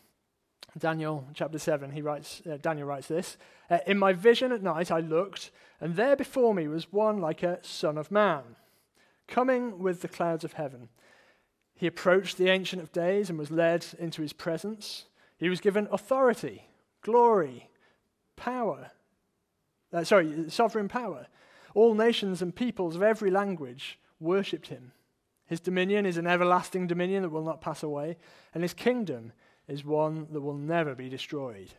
Daniel 0.79 1.27
chapter 1.35 1.59
7, 1.59 1.90
he 1.90 2.03
writes, 2.03 2.40
uh, 2.51 2.57
Daniel 2.57 2.87
writes 2.87 3.09
this 3.09 3.37
uh, 3.68 3.79
In 3.87 3.99
my 3.99 4.12
vision 4.12 4.53
at 4.53 4.62
night 4.62 4.90
I 4.90 5.01
looked, 5.01 5.51
and 5.81 5.97
there 5.97 6.16
before 6.16 6.55
me 6.55 6.68
was 6.68 6.92
one 6.92 7.21
like 7.21 7.42
a 7.42 7.59
Son 7.62 7.99
of 7.99 8.11
Man, 8.11 8.42
coming 9.27 9.81
with 9.81 10.01
the 10.01 10.09
clouds 10.09 10.45
of 10.45 10.55
heaven. 10.55 10.88
He 11.75 11.87
approached 11.87 12.38
the 12.38 12.49
Ancient 12.49 12.81
of 12.81 12.92
Days 12.92 13.29
and 13.29 13.38
was 13.38 13.51
led 13.51 13.85
into 13.99 14.23
his 14.23 14.33
presence. 14.33 15.07
He 15.43 15.49
was 15.49 15.61
given 15.61 15.89
authority, 15.91 16.69
glory, 17.01 17.69
power. 18.37 18.93
Uh, 19.93 20.05
sorry, 20.05 20.49
sovereign 20.49 20.87
power. 20.87 21.27
All 21.75 21.95
nations 21.95 22.43
and 22.43 22.55
peoples 22.55 22.95
of 22.95 23.03
every 23.03 23.29
language 23.29 23.99
worshipped 24.21 24.69
him. 24.69 24.93
His 25.47 25.59
dominion 25.59 26.07
is 26.07 26.17
an 26.17 26.29
everlasting 26.29 26.87
dominion 26.87 27.25
that 27.25 27.31
will 27.31 27.43
not 27.43 27.61
pass 27.61 27.83
away, 27.83 28.19
and 28.55 28.63
his 28.63 28.73
kingdom 28.73 29.33
is 29.67 29.85
one 29.85 30.29
that 30.31 30.43
will 30.43 30.57
never 30.57 30.95
be 30.95 31.09
destroyed. 31.09 31.73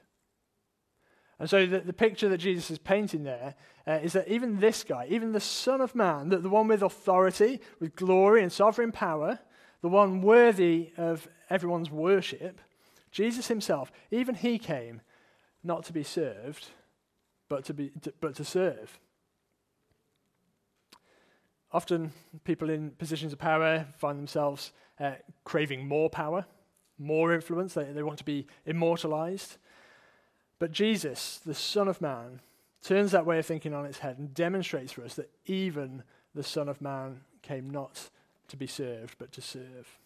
And 1.39 1.49
so 1.49 1.65
the, 1.65 1.79
the 1.79 1.93
picture 1.93 2.27
that 2.27 2.39
Jesus 2.39 2.69
is 2.69 2.79
painting 2.79 3.23
there 3.23 3.55
uh, 3.87 3.99
is 4.03 4.11
that 4.11 4.27
even 4.27 4.59
this 4.59 4.83
guy, 4.83 5.07
even 5.09 5.31
the 5.31 5.39
Son 5.39 5.79
of 5.79 5.95
Man, 5.95 6.27
the, 6.27 6.37
the 6.39 6.49
one 6.49 6.67
with 6.67 6.83
authority, 6.83 7.61
with 7.79 7.95
glory 7.95 8.43
and 8.43 8.51
sovereign 8.51 8.91
power, 8.91 9.39
the 9.81 9.87
one 9.87 10.21
worthy 10.21 10.91
of 10.97 11.29
everyone's 11.49 11.89
worship, 11.89 12.59
Jesus 13.13 13.47
himself, 13.47 13.91
even 14.11 14.35
he 14.35 14.57
came 14.57 15.01
not 15.63 15.85
to 15.85 15.93
be 15.93 16.03
served, 16.03 16.71
but 17.47 17.63
to, 17.65 17.73
be, 17.73 17.91
to, 18.01 18.11
but 18.19 18.35
to 18.35 18.43
serve. 18.43 18.99
Often, 21.71 22.11
people 22.43 22.69
in 22.69 22.91
positions 22.91 23.31
of 23.31 23.39
power 23.39 23.85
find 23.97 24.17
themselves 24.17 24.73
uh, 24.99 25.13
craving 25.43 25.87
more 25.87 26.09
power, 26.09 26.45
more 26.97 27.33
influence. 27.33 27.75
They, 27.75 27.85
they 27.85 28.03
want 28.03 28.17
to 28.17 28.25
be 28.25 28.47
immortalized. 28.65 29.57
But 30.57 30.71
Jesus, 30.71 31.39
the 31.45 31.55
Son 31.55 31.87
of 31.87 32.01
Man, 32.01 32.41
turns 32.83 33.11
that 33.11 33.25
way 33.25 33.37
of 33.37 33.45
thinking 33.45 33.73
on 33.73 33.85
its 33.85 33.99
head 33.99 34.17
and 34.17 34.33
demonstrates 34.33 34.91
for 34.91 35.03
us 35.03 35.13
that 35.15 35.31
even 35.45 36.03
the 36.33 36.43
Son 36.43 36.67
of 36.67 36.81
Man 36.81 37.21
came 37.43 37.69
not 37.69 38.09
to 38.47 38.57
be 38.57 38.67
served, 38.67 39.15
but 39.19 39.31
to 39.33 39.41
serve. 39.41 39.99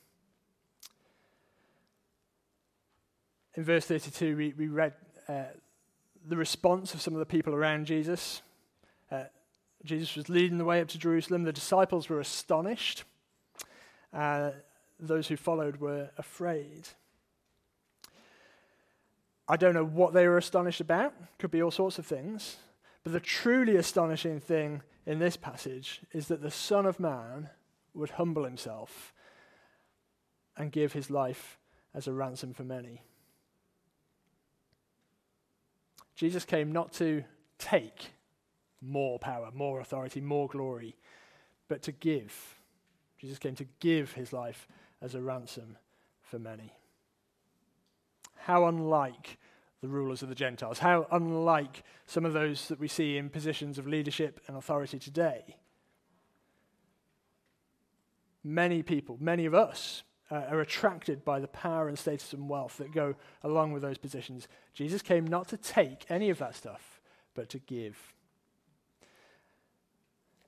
In 3.57 3.63
verse 3.63 3.85
32, 3.85 4.37
we, 4.37 4.53
we 4.55 4.67
read 4.67 4.93
uh, 5.27 5.45
the 6.27 6.37
response 6.37 6.93
of 6.93 7.01
some 7.01 7.15
of 7.15 7.19
the 7.19 7.25
people 7.25 7.55
around 7.55 7.87
Jesus. 7.87 8.43
Uh, 9.11 9.23
Jesus 9.83 10.15
was 10.15 10.29
leading 10.29 10.59
the 10.59 10.63
way 10.63 10.79
up 10.79 10.87
to 10.89 10.99
Jerusalem. 10.99 11.43
The 11.43 11.51
disciples 11.51 12.07
were 12.07 12.19
astonished. 12.19 13.03
Uh, 14.13 14.51
those 14.99 15.27
who 15.27 15.35
followed 15.35 15.77
were 15.77 16.11
afraid. 16.19 16.87
I 19.47 19.57
don't 19.57 19.73
know 19.73 19.85
what 19.85 20.13
they 20.13 20.27
were 20.27 20.37
astonished 20.37 20.81
about. 20.81 21.15
Could 21.39 21.49
be 21.49 21.63
all 21.63 21.71
sorts 21.71 21.97
of 21.97 22.05
things. 22.05 22.57
But 23.03 23.11
the 23.11 23.19
truly 23.19 23.75
astonishing 23.75 24.39
thing 24.39 24.83
in 25.07 25.17
this 25.17 25.35
passage 25.35 26.01
is 26.13 26.27
that 26.27 26.43
the 26.43 26.51
Son 26.51 26.85
of 26.85 26.99
Man 26.99 27.49
would 27.95 28.11
humble 28.11 28.43
himself 28.43 29.13
and 30.55 30.71
give 30.71 30.93
his 30.93 31.09
life 31.09 31.57
as 31.95 32.07
a 32.07 32.13
ransom 32.13 32.53
for 32.53 32.63
many. 32.63 33.01
Jesus 36.17 36.45
came 36.45 36.71
not 36.71 36.91
to 36.93 37.23
take 37.59 38.11
more 38.81 39.19
power, 39.19 39.51
more 39.53 39.79
authority, 39.79 40.19
more 40.19 40.47
glory, 40.47 40.95
but 41.67 41.83
to 41.83 41.91
give. 41.91 42.55
Jesus 43.19 43.37
came 43.37 43.55
to 43.55 43.67
give 43.79 44.13
his 44.13 44.33
life 44.33 44.67
as 44.99 45.13
a 45.13 45.21
ransom 45.21 45.77
for 46.23 46.39
many. 46.39 46.73
How 48.35 48.65
unlike 48.65 49.37
the 49.81 49.87
rulers 49.87 50.23
of 50.23 50.29
the 50.29 50.35
Gentiles, 50.35 50.79
how 50.79 51.05
unlike 51.11 51.83
some 52.07 52.25
of 52.25 52.33
those 52.33 52.67
that 52.69 52.79
we 52.79 52.87
see 52.87 53.17
in 53.17 53.29
positions 53.29 53.77
of 53.77 53.85
leadership 53.87 54.41
and 54.47 54.57
authority 54.57 54.97
today. 54.97 55.55
Many 58.43 58.81
people, 58.81 59.17
many 59.19 59.45
of 59.45 59.53
us, 59.53 60.01
uh, 60.31 60.43
are 60.49 60.61
attracted 60.61 61.23
by 61.23 61.39
the 61.39 61.47
power 61.47 61.87
and 61.87 61.97
status 61.97 62.33
and 62.33 62.49
wealth 62.49 62.77
that 62.77 62.91
go 62.91 63.15
along 63.43 63.71
with 63.71 63.81
those 63.81 63.97
positions. 63.97 64.47
Jesus 64.73 65.01
came 65.01 65.25
not 65.25 65.47
to 65.49 65.57
take 65.57 66.05
any 66.09 66.29
of 66.29 66.37
that 66.39 66.55
stuff, 66.55 66.99
but 67.33 67.49
to 67.49 67.59
give. 67.59 68.13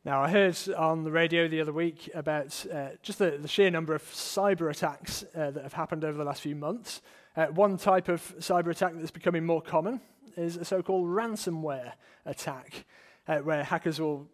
Now, 0.05 0.23
I 0.23 0.29
heard 0.29 0.57
on 0.77 1.03
the 1.03 1.11
radio 1.11 1.47
the 1.47 1.61
other 1.61 1.73
week 1.73 2.09
about 2.13 2.65
uh, 2.73 2.89
just 3.01 3.19
the, 3.19 3.31
the, 3.31 3.47
sheer 3.47 3.69
number 3.69 3.93
of 3.93 4.03
cyber 4.03 4.71
attacks 4.71 5.25
uh, 5.35 5.51
that 5.51 5.63
have 5.63 5.73
happened 5.73 6.05
over 6.05 6.17
the 6.17 6.23
last 6.23 6.41
few 6.41 6.55
months. 6.55 7.01
Uh, 7.35 7.47
one 7.47 7.77
type 7.77 8.07
of 8.07 8.21
cyber 8.39 8.69
attack 8.69 8.93
that's 8.95 9.11
becoming 9.11 9.45
more 9.45 9.61
common 9.61 9.99
is 10.37 10.55
a 10.55 10.63
so 10.63 10.81
called 10.81 11.07
ransomware 11.07 11.93
attack, 12.25 12.85
uh, 13.27 13.39
where 13.39 13.63
hackers 13.63 13.99
will 13.99 14.27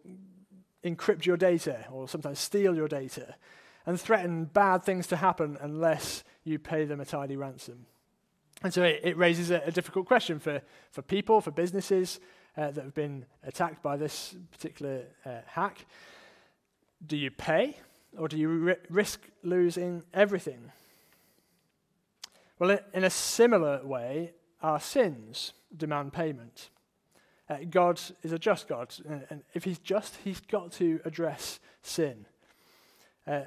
encrypt 0.84 1.26
your 1.26 1.36
data 1.36 1.84
or 1.90 2.08
sometimes 2.08 2.38
steal 2.38 2.74
your 2.74 2.88
data 2.88 3.34
and 3.86 4.00
threaten 4.00 4.44
bad 4.44 4.82
things 4.84 5.06
to 5.06 5.16
happen 5.16 5.56
unless 5.60 6.24
you 6.44 6.58
pay 6.58 6.84
them 6.84 7.00
a 7.00 7.04
tidy 7.04 7.36
ransom. 7.36 7.86
And 8.62 8.74
so 8.74 8.82
it, 8.82 9.00
it 9.02 9.16
raises 9.16 9.50
a, 9.50 9.62
a, 9.66 9.70
difficult 9.70 10.06
question 10.06 10.38
for, 10.38 10.60
for 10.90 11.02
people, 11.02 11.40
for 11.40 11.50
businesses 11.50 12.20
uh, 12.56 12.70
that 12.70 12.84
have 12.84 12.94
been 12.94 13.26
attacked 13.44 13.82
by 13.82 13.96
this 13.96 14.34
particular 14.50 15.02
uh, 15.24 15.40
hack. 15.46 15.84
Do 17.06 17.16
you 17.16 17.30
pay 17.30 17.76
or 18.18 18.28
do 18.28 18.38
you 18.38 18.48
ri- 18.48 18.76
risk 18.88 19.20
losing 19.42 20.02
everything? 20.14 20.72
Well, 22.58 22.78
in 22.94 23.04
a 23.04 23.10
similar 23.10 23.84
way, 23.84 24.32
our 24.62 24.80
sins 24.80 25.52
demand 25.76 26.14
payment. 26.14 26.70
Uh, 27.48 27.58
God 27.68 28.00
is 28.22 28.32
a 28.32 28.38
just 28.38 28.66
God, 28.66 28.94
and 29.28 29.44
if 29.54 29.64
He's 29.64 29.78
just, 29.78 30.16
He's 30.24 30.40
got 30.40 30.72
to 30.72 31.00
address 31.04 31.60
sin. 31.82 32.26
Uh, 33.26 33.42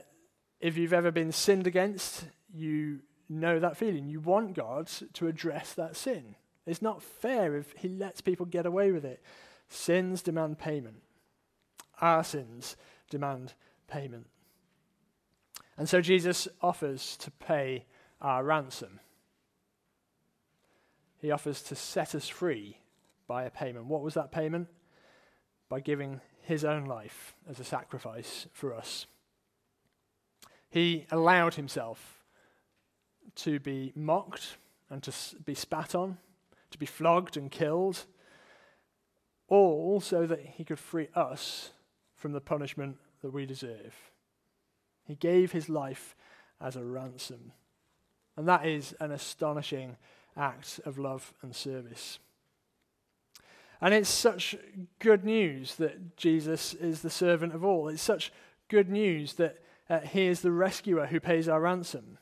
if 0.60 0.78
you've 0.78 0.93
ever 0.93 1.12
been 1.12 1.32
sinned 1.32 1.67
against, 1.67 2.26
you 2.54 3.00
know 3.30 3.60
that 3.60 3.78
feeling. 3.78 4.08
You 4.08 4.19
want 4.19 4.56
God 4.56 4.89
to 5.13 5.28
address 5.28 5.74
that 5.74 5.95
sin. 5.95 6.36
It's 6.65 6.82
not 6.82 7.02
fair 7.02 7.56
if 7.56 7.74
He 7.78 7.88
lets 7.88 8.22
people 8.22 8.45
get 8.45 8.65
away 8.65 8.91
with 8.91 9.06
it. 9.06 9.24
Sins 9.69 10.22
demand 10.22 10.60
payment. 10.60 10.98
Our 12.02 12.24
sins 12.24 12.76
demand 13.10 13.54
payment. 13.88 14.28
And 15.78 15.88
so 15.88 16.02
Jesus 16.02 16.48
offers 16.62 17.15
to 17.17 17.32
pay 17.32 17.86
our 18.22 18.43
ransom. 18.43 19.00
He 21.22 21.32
offers 21.32 21.62
to 21.63 21.76
set 21.76 22.15
us 22.15 22.28
free 22.28 22.78
by 23.28 23.43
a 23.43 23.50
payment. 23.50 23.86
What 23.86 24.02
was 24.02 24.13
that 24.15 24.32
payment? 24.32 24.67
By 25.69 25.80
giving 25.80 26.22
his 26.41 26.65
own 26.65 26.86
life 26.86 27.36
as 27.50 27.60
a 27.60 27.63
sacrifice 27.63 28.48
for 28.52 28.74
us. 28.74 29.06
He 30.69 31.05
allowed 31.12 31.55
himself 31.55 32.19
to 33.36 33.60
be 33.60 33.91
mocked 33.95 34.58
and 34.89 35.01
to 35.03 35.12
be 35.45 35.55
spat 35.55 35.95
on, 35.95 36.17
to 36.71 36.77
be 36.77 36.86
flogged 36.86 37.38
and 37.38 37.49
killed, 37.49 38.05
all 39.47 39.99
so 39.99 40.25
that 40.27 40.41
he 40.41 40.63
could 40.63 40.79
free 40.79 41.08
us 41.15 41.71
from 42.15 42.34
the 42.34 42.41
punishment 42.41 42.97
that 43.21 43.32
we 43.32 43.45
deserve. 43.45 43.95
He 45.05 45.15
gave 45.15 45.51
his 45.51 45.69
life 45.69 46.15
as 46.62 46.75
a 46.75 46.84
ransom. 46.84 47.51
And 48.38 48.47
that 48.47 48.65
is 48.65 48.93
an 48.99 49.12
astonishing 49.12 49.97
act 50.38 50.79
of 50.86 50.99
love 50.99 51.34
and 51.41 51.55
service. 51.55 52.19
And 53.82 53.93
it's 53.93 54.10
such 54.10 54.55
good 54.99 55.23
news 55.23 55.75
that 55.75 56.17
Jesus 56.17 56.73
is 56.73 57.01
the 57.01 57.10
servant 57.10 57.53
of 57.55 57.63
all. 57.63 57.88
It's 57.88 58.01
such 58.01 58.32
good 58.67 58.89
news 58.89 59.34
that 59.34 59.58
uh, 59.89 59.99
he 59.99 60.28
is 60.28 60.41
the 60.41 60.52
rescuer 60.52 61.08
who 61.08 61.19
pays 61.19 61.49
our 61.49 61.62
ransom 61.62 62.17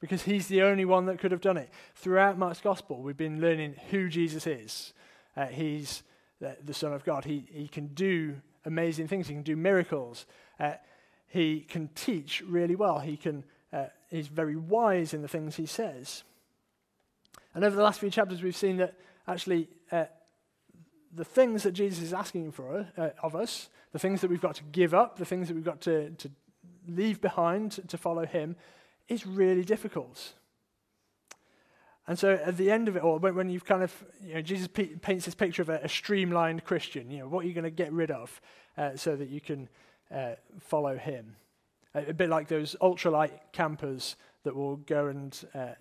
because 0.00 0.22
he's 0.22 0.48
the 0.48 0.62
only 0.62 0.84
one 0.84 1.06
that 1.06 1.18
could 1.18 1.32
have 1.32 1.40
done 1.40 1.56
it. 1.56 1.70
Throughout 1.94 2.38
Mark's 2.38 2.60
gospel, 2.60 3.02
we've 3.02 3.16
been 3.16 3.40
learning 3.40 3.76
who 3.90 4.08
Jesus 4.08 4.46
is. 4.46 4.92
Uh, 5.36 5.46
he's 5.46 6.02
the, 6.40 6.56
the, 6.62 6.74
Son 6.74 6.92
of 6.92 7.04
God. 7.04 7.24
He, 7.24 7.46
he 7.50 7.66
can 7.66 7.88
do 7.88 8.36
amazing 8.64 9.08
things, 9.08 9.28
he 9.28 9.34
can 9.34 9.42
do 9.42 9.56
miracles. 9.56 10.26
Uh, 10.60 10.74
he 11.28 11.60
can 11.60 11.88
teach 11.94 12.42
really 12.42 12.76
well. 12.76 13.00
He 13.00 13.16
can, 13.16 13.44
uh, 13.72 13.86
he's 14.10 14.28
very 14.28 14.56
wise 14.56 15.12
in 15.12 15.22
the 15.22 15.28
things 15.28 15.56
he 15.56 15.66
says. 15.66 16.22
And 17.54 17.64
over 17.64 17.74
the 17.74 17.82
last 17.82 18.00
few 18.00 18.10
chapters, 18.10 18.42
we've 18.42 18.56
seen 18.56 18.76
that 18.78 18.94
actually 19.26 19.68
uh, 19.90 20.04
the 21.12 21.24
things 21.24 21.62
that 21.62 21.72
Jesus 21.72 22.02
is 22.02 22.12
asking 22.12 22.52
for 22.52 22.86
uh, 22.96 23.08
of 23.22 23.34
us, 23.34 23.68
the 23.92 23.98
things 23.98 24.20
that 24.20 24.30
we've 24.30 24.40
got 24.40 24.56
to 24.56 24.62
give 24.64 24.94
up, 24.94 25.18
the 25.18 25.24
things 25.24 25.48
that 25.48 25.54
we've 25.54 25.64
got 25.64 25.80
to, 25.82 26.10
to 26.10 26.30
leave 26.88 27.20
behind 27.20 27.80
to 27.88 27.98
follow 27.98 28.26
him 28.26 28.56
is 29.08 29.26
really 29.26 29.64
difficult. 29.64 30.34
And 32.08 32.18
so 32.18 32.32
at 32.34 32.56
the 32.56 32.70
end 32.70 32.88
of 32.88 32.96
it 32.96 33.02
all, 33.02 33.18
when, 33.18 33.34
when 33.34 33.50
you've 33.50 33.64
kind 33.64 33.82
of, 33.82 34.04
you 34.24 34.34
know, 34.34 34.42
Jesus 34.42 34.68
p- 34.68 34.96
paints 34.96 35.24
this 35.24 35.34
picture 35.34 35.62
of 35.62 35.68
a, 35.68 35.80
a, 35.82 35.88
streamlined 35.88 36.64
Christian, 36.64 37.10
you 37.10 37.18
know, 37.18 37.28
what 37.28 37.44
are 37.44 37.48
you 37.48 37.54
going 37.54 37.64
to 37.64 37.70
get 37.70 37.92
rid 37.92 38.12
of 38.12 38.40
uh, 38.78 38.96
so 38.96 39.16
that 39.16 39.28
you 39.28 39.40
can 39.40 39.68
uh, 40.14 40.32
follow 40.60 40.96
him? 40.96 41.34
A, 41.94 42.10
a, 42.10 42.14
bit 42.14 42.28
like 42.28 42.46
those 42.46 42.76
ultralight 42.80 43.32
campers 43.52 44.14
that 44.44 44.54
will 44.54 44.76
go 44.76 45.08
and, 45.08 45.44
uh, 45.52 45.74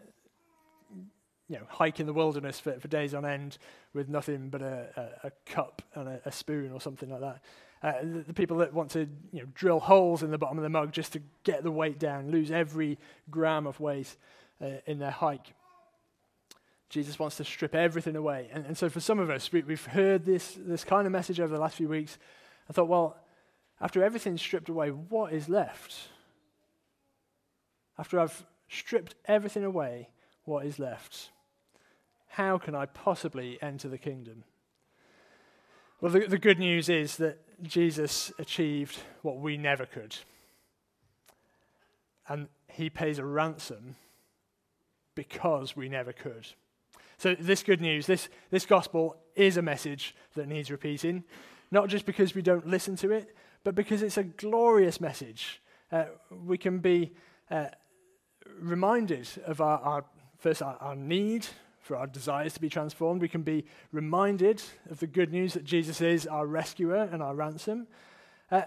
you 1.47 1.57
know, 1.57 1.65
hike 1.67 1.99
in 1.99 2.07
the 2.07 2.13
wilderness 2.13 2.59
for, 2.59 2.79
for 2.79 2.87
days 2.87 3.13
on 3.13 3.23
end 3.23 3.59
with 3.93 4.09
nothing 4.09 4.49
but 4.49 4.63
a, 4.63 4.87
a, 5.23 5.27
a 5.27 5.31
cup 5.45 5.83
and 5.93 6.19
a, 6.25 6.31
spoon 6.31 6.71
or 6.71 6.81
something 6.81 7.11
like 7.11 7.21
that. 7.21 7.39
Uh, 7.83 7.93
the, 8.01 8.23
the, 8.27 8.33
people 8.33 8.57
that 8.57 8.73
want 8.73 8.89
to 8.89 9.01
you 9.31 9.41
know, 9.41 9.45
drill 9.53 9.79
holes 9.79 10.23
in 10.23 10.31
the 10.31 10.38
bottom 10.38 10.57
of 10.57 10.63
the 10.63 10.69
mug 10.69 10.91
just 10.91 11.13
to 11.13 11.21
get 11.43 11.61
the 11.61 11.71
weight 11.71 11.99
down, 11.99 12.31
lose 12.31 12.49
every 12.49 12.97
gram 13.29 13.67
of 13.67 13.79
weight 13.79 14.15
uh, 14.61 14.67
in 14.88 14.97
their 14.97 15.11
hike. 15.11 15.53
Jesus 16.89 17.19
wants 17.19 17.38
to 17.38 17.43
strip 17.43 17.75
everything 17.75 18.15
away. 18.15 18.49
And, 18.53 18.65
and 18.65 18.77
so 18.77 18.89
for 18.89 18.99
some 18.99 19.19
of 19.19 19.29
us, 19.29 19.51
we, 19.51 19.61
have 19.67 19.85
heard 19.85 20.25
this, 20.25 20.57
this 20.57 20.83
kind 20.83 21.05
of 21.05 21.11
message 21.11 21.39
over 21.39 21.53
the 21.53 21.59
last 21.59 21.75
few 21.75 21.89
weeks. 21.89 22.17
I 22.69 22.73
thought, 22.73 22.88
well, 22.88 23.17
after 23.81 24.03
everything's 24.03 24.41
stripped 24.41 24.69
away, 24.69 24.89
what 24.89 25.33
is 25.33 25.49
left? 25.49 25.95
After 27.97 28.19
I've 28.19 28.45
stripped 28.69 29.15
everything 29.25 29.63
away, 29.63 30.09
what 30.45 30.65
is 30.65 30.79
left? 30.79 31.29
How 32.27 32.57
can 32.57 32.75
I 32.75 32.85
possibly 32.85 33.57
enter 33.61 33.88
the 33.88 33.97
kingdom? 33.97 34.43
Well, 36.01 36.11
the, 36.11 36.27
the 36.27 36.38
good 36.38 36.59
news 36.59 36.89
is 36.89 37.17
that 37.17 37.39
Jesus 37.61 38.31
achieved 38.39 38.97
what 39.21 39.37
we 39.37 39.57
never 39.57 39.85
could. 39.85 40.15
And 42.27 42.47
he 42.67 42.89
pays 42.89 43.19
a 43.19 43.25
ransom 43.25 43.95
because 45.15 45.75
we 45.75 45.89
never 45.89 46.11
could. 46.11 46.47
So, 47.17 47.35
this 47.39 47.63
good 47.63 47.79
news, 47.79 48.07
this, 48.07 48.27
this 48.51 48.65
gospel 48.65 49.15
is 49.35 49.57
a 49.57 49.61
message 49.61 50.15
that 50.35 50.47
needs 50.47 50.69
repeating, 50.69 51.23
not 51.71 51.87
just 51.87 52.05
because 52.05 52.35
we 52.35 52.41
don't 52.41 52.67
listen 52.67 52.95
to 52.97 53.11
it, 53.11 53.35
but 53.63 53.75
because 53.75 54.03
it's 54.03 54.17
a 54.17 54.23
glorious 54.23 54.99
message. 54.99 55.61
Uh, 55.91 56.05
we 56.29 56.57
can 56.57 56.79
be 56.79 57.13
uh, 57.49 57.67
reminded 58.59 59.27
of 59.45 59.61
our, 59.61 59.79
our 59.79 60.05
first, 60.37 60.61
our, 60.61 60.77
our, 60.81 60.95
need 60.95 61.47
for 61.86 61.95
our 61.95 62.08
desires 62.08 62.52
to 62.54 62.60
be 62.60 62.67
transformed. 62.67 63.21
We 63.21 63.30
can 63.30 63.43
be 63.43 63.63
reminded 63.91 64.63
of 64.89 65.00
the 65.00 65.06
good 65.06 65.32
news 65.32 65.54
that 65.54 65.63
Jesus 65.63 66.02
is 66.02 66.26
our 66.26 66.48
rescuer 66.48 67.08
and 67.12 67.21
our 67.21 67.36
ransom. 67.36 67.86
Uh, 68.50 68.63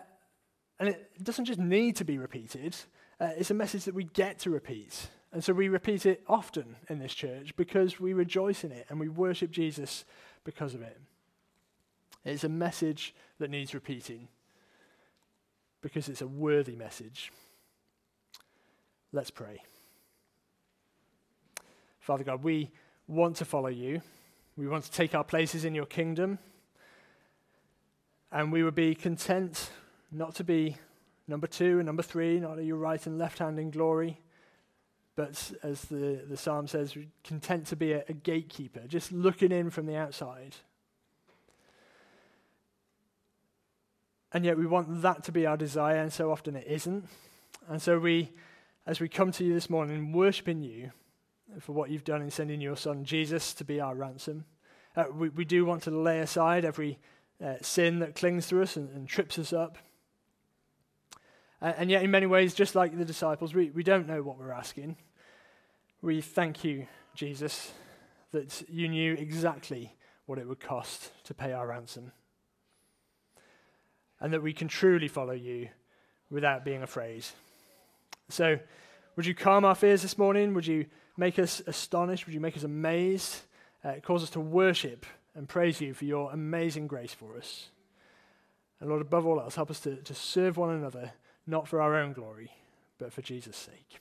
and 0.79 0.91
it 0.91 1.25
doesn't 1.25 1.47
just 1.47 1.59
need 1.59 1.97
to 1.97 2.05
be 2.05 2.17
repeated, 2.17 2.77
uh, 3.21 3.31
it's 3.37 3.51
a 3.51 3.55
message 3.55 3.85
that 3.85 3.95
we 3.95 4.05
get 4.05 4.39
to 4.41 4.51
repeat. 4.51 5.09
And 5.33 5.43
so 5.43 5.53
we 5.53 5.69
repeat 5.69 6.07
it 6.07 6.23
often 6.29 6.77
in 6.89 7.01
this 7.01 7.13
church 7.13 7.57
because 7.57 7.99
we 7.99 8.13
rejoice 8.13 8.63
in 8.63 8.71
it 8.71 8.87
and 8.89 9.01
we 9.01 9.09
worship 9.09 9.51
Jesus 9.51 10.05
because 10.45 10.75
of 10.75 10.83
it. 10.83 10.97
It's 12.25 12.45
a 12.45 12.49
message 12.49 13.17
that 13.41 13.51
needs 13.51 13.75
repeating 13.75 14.29
because 15.83 16.09
it's 16.09 16.23
a 16.23 16.29
worthy 16.29 16.77
message. 16.77 17.33
Let's 19.13 19.33
pray. 19.33 19.61
Father 21.99 22.23
God, 22.23 22.45
we 22.45 22.71
want 23.09 23.37
to 23.37 23.45
follow 23.45 23.69
you. 23.69 24.03
We 24.57 24.69
want 24.69 24.85
to 24.85 24.91
take 24.93 25.15
our 25.15 25.25
places 25.25 25.65
in 25.65 25.75
your 25.75 25.87
kingdom. 25.87 26.39
And 28.31 28.53
we 28.53 28.63
would 28.63 28.75
be 28.75 28.95
content 28.95 29.71
not 30.13 30.35
to 30.37 30.45
be 30.45 30.77
number 31.27 31.47
two 31.47 31.79
and 31.79 31.87
number 31.87 32.03
three, 32.03 32.39
not 32.39 32.59
at 32.59 32.65
your 32.65 32.77
right 32.77 33.05
and 33.07 33.19
left 33.19 33.39
hand 33.39 33.59
in 33.59 33.71
glory, 33.71 34.21
but 35.17 35.53
as 35.63 35.83
the, 35.83 36.23
the 36.29 36.37
psalm 36.37 36.67
says, 36.67 36.97
content 37.25 37.67
to 37.69 37.77
be 37.77 37.93
a, 37.93 38.05
a 38.09 38.13
gatekeeper, 38.13 38.83
just 38.87 39.11
looking 39.11 39.53
in 39.53 39.71
from 39.71 39.87
the 39.87 39.97
outside. 39.97 40.57
And 44.33 44.45
yet 44.45 44.59
we 44.59 44.67
want 44.67 45.01
that 45.03 45.25
to 45.25 45.33
be 45.33 45.47
our 45.47 45.57
desire, 45.57 46.01
and 46.01 46.13
so 46.13 46.31
often 46.31 46.55
it 46.55 46.67
isn't. 46.67 47.09
And 47.69 47.81
so 47.81 47.99
we, 47.99 48.31
as 48.87 49.01
we 49.01 49.09
come 49.09 49.33
to 49.33 49.45
you 49.45 49.55
this 49.55 49.71
morning, 49.71 50.13
worshiping 50.13 50.63
you 50.63 50.93
for 51.61 51.73
what 51.73 51.91
you've 51.91 52.05
done 52.05 52.23
in 52.23 52.31
sending 52.31 52.61
your 52.61 52.77
son 52.77 53.05
Jesus 53.05 53.55
to 53.55 53.65
be 53.65 53.81
our 53.81 53.95
ransom, 53.95 54.45
uh, 54.97 55.05
we, 55.13 55.29
we 55.31 55.45
do 55.45 55.65
want 55.65 55.83
to 55.85 55.91
lay 55.91 56.21
aside 56.21 56.65
every 56.65 56.99
uh, 57.45 57.55
sin 57.63 58.01
that 58.01 58.15
clings 58.15 58.49
to 58.49 58.61
us 58.63 58.77
and, 58.77 58.91
and 58.91 59.09
trips 59.09 59.39
us 59.39 59.53
up. 59.53 59.79
Uh, 61.61 61.73
and 61.77 61.91
yet, 61.91 62.03
in 62.03 62.11
many 62.11 62.27
ways, 62.27 62.55
just 62.55 62.75
like 62.75 62.97
the 62.97 63.05
disciples, 63.05 63.55
we, 63.55 63.71
we 63.71 63.83
don't 63.83 64.07
know 64.07 64.23
what 64.23 64.39
we're 64.39 64.53
asking. 64.53 64.97
We 66.03 66.21
thank 66.21 66.63
you, 66.63 66.87
Jesus, 67.15 67.73
that 68.33 68.63
you 68.69 68.89
knew 68.89 69.15
exactly 69.15 69.97
what 70.27 70.39
it 70.39 70.47
would 70.47 70.61
cost 70.61 71.11
to 71.25 71.35
pay 71.35 71.53
our 71.53 71.67
ransom. 71.67 72.13
And 74.21 74.33
that 74.33 74.43
we 74.43 74.53
can 74.53 74.69
truly 74.69 75.09
follow 75.09 75.33
you 75.33 75.69
without 76.31 76.65
being 76.65 76.83
afraid. 76.83 77.25
So, 78.29 78.59
would 79.17 79.27
you 79.27 79.35
calm 79.35 79.65
our 79.65 79.75
fears 79.75 80.03
this 80.03 80.19
morning? 80.19 80.55
Would 80.55 80.67
you 80.67 80.87
make 81.19 81.39
us 81.39 81.61
astonished? 81.67 82.27
Would 82.27 82.35
you 82.35 82.41
make 82.41 82.57
us 82.57 82.63
amazed? 82.63 83.37
Uh, 83.85 83.95
cause 84.03 84.23
us 84.23 84.31
to 84.31 84.41
worship 84.41 85.05
and 85.35 85.49
praise 85.49 85.81
you 85.81 85.95
for 85.95 86.05
your 86.05 86.33
amazing 86.33 86.87
grace 86.87 87.13
for 87.13 87.37
us. 87.37 87.69
And 88.81 88.89
Lord, 88.89 89.03
above 89.03 89.27
all 89.27 89.41
else, 89.41 89.57
help 89.57 89.71
us 89.71 89.81
to, 89.81 89.97
to 89.97 90.15
serve 90.15 90.57
one 90.57 90.71
another 90.71 91.13
not 91.47 91.69
for 91.69 91.81
our 91.81 91.97
own 91.97 92.13
glory, 92.13 92.51
but 92.99 93.13
for 93.13 93.23
Jesus' 93.23 93.57
sake. 93.57 94.01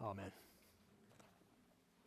Amen. 0.00 0.37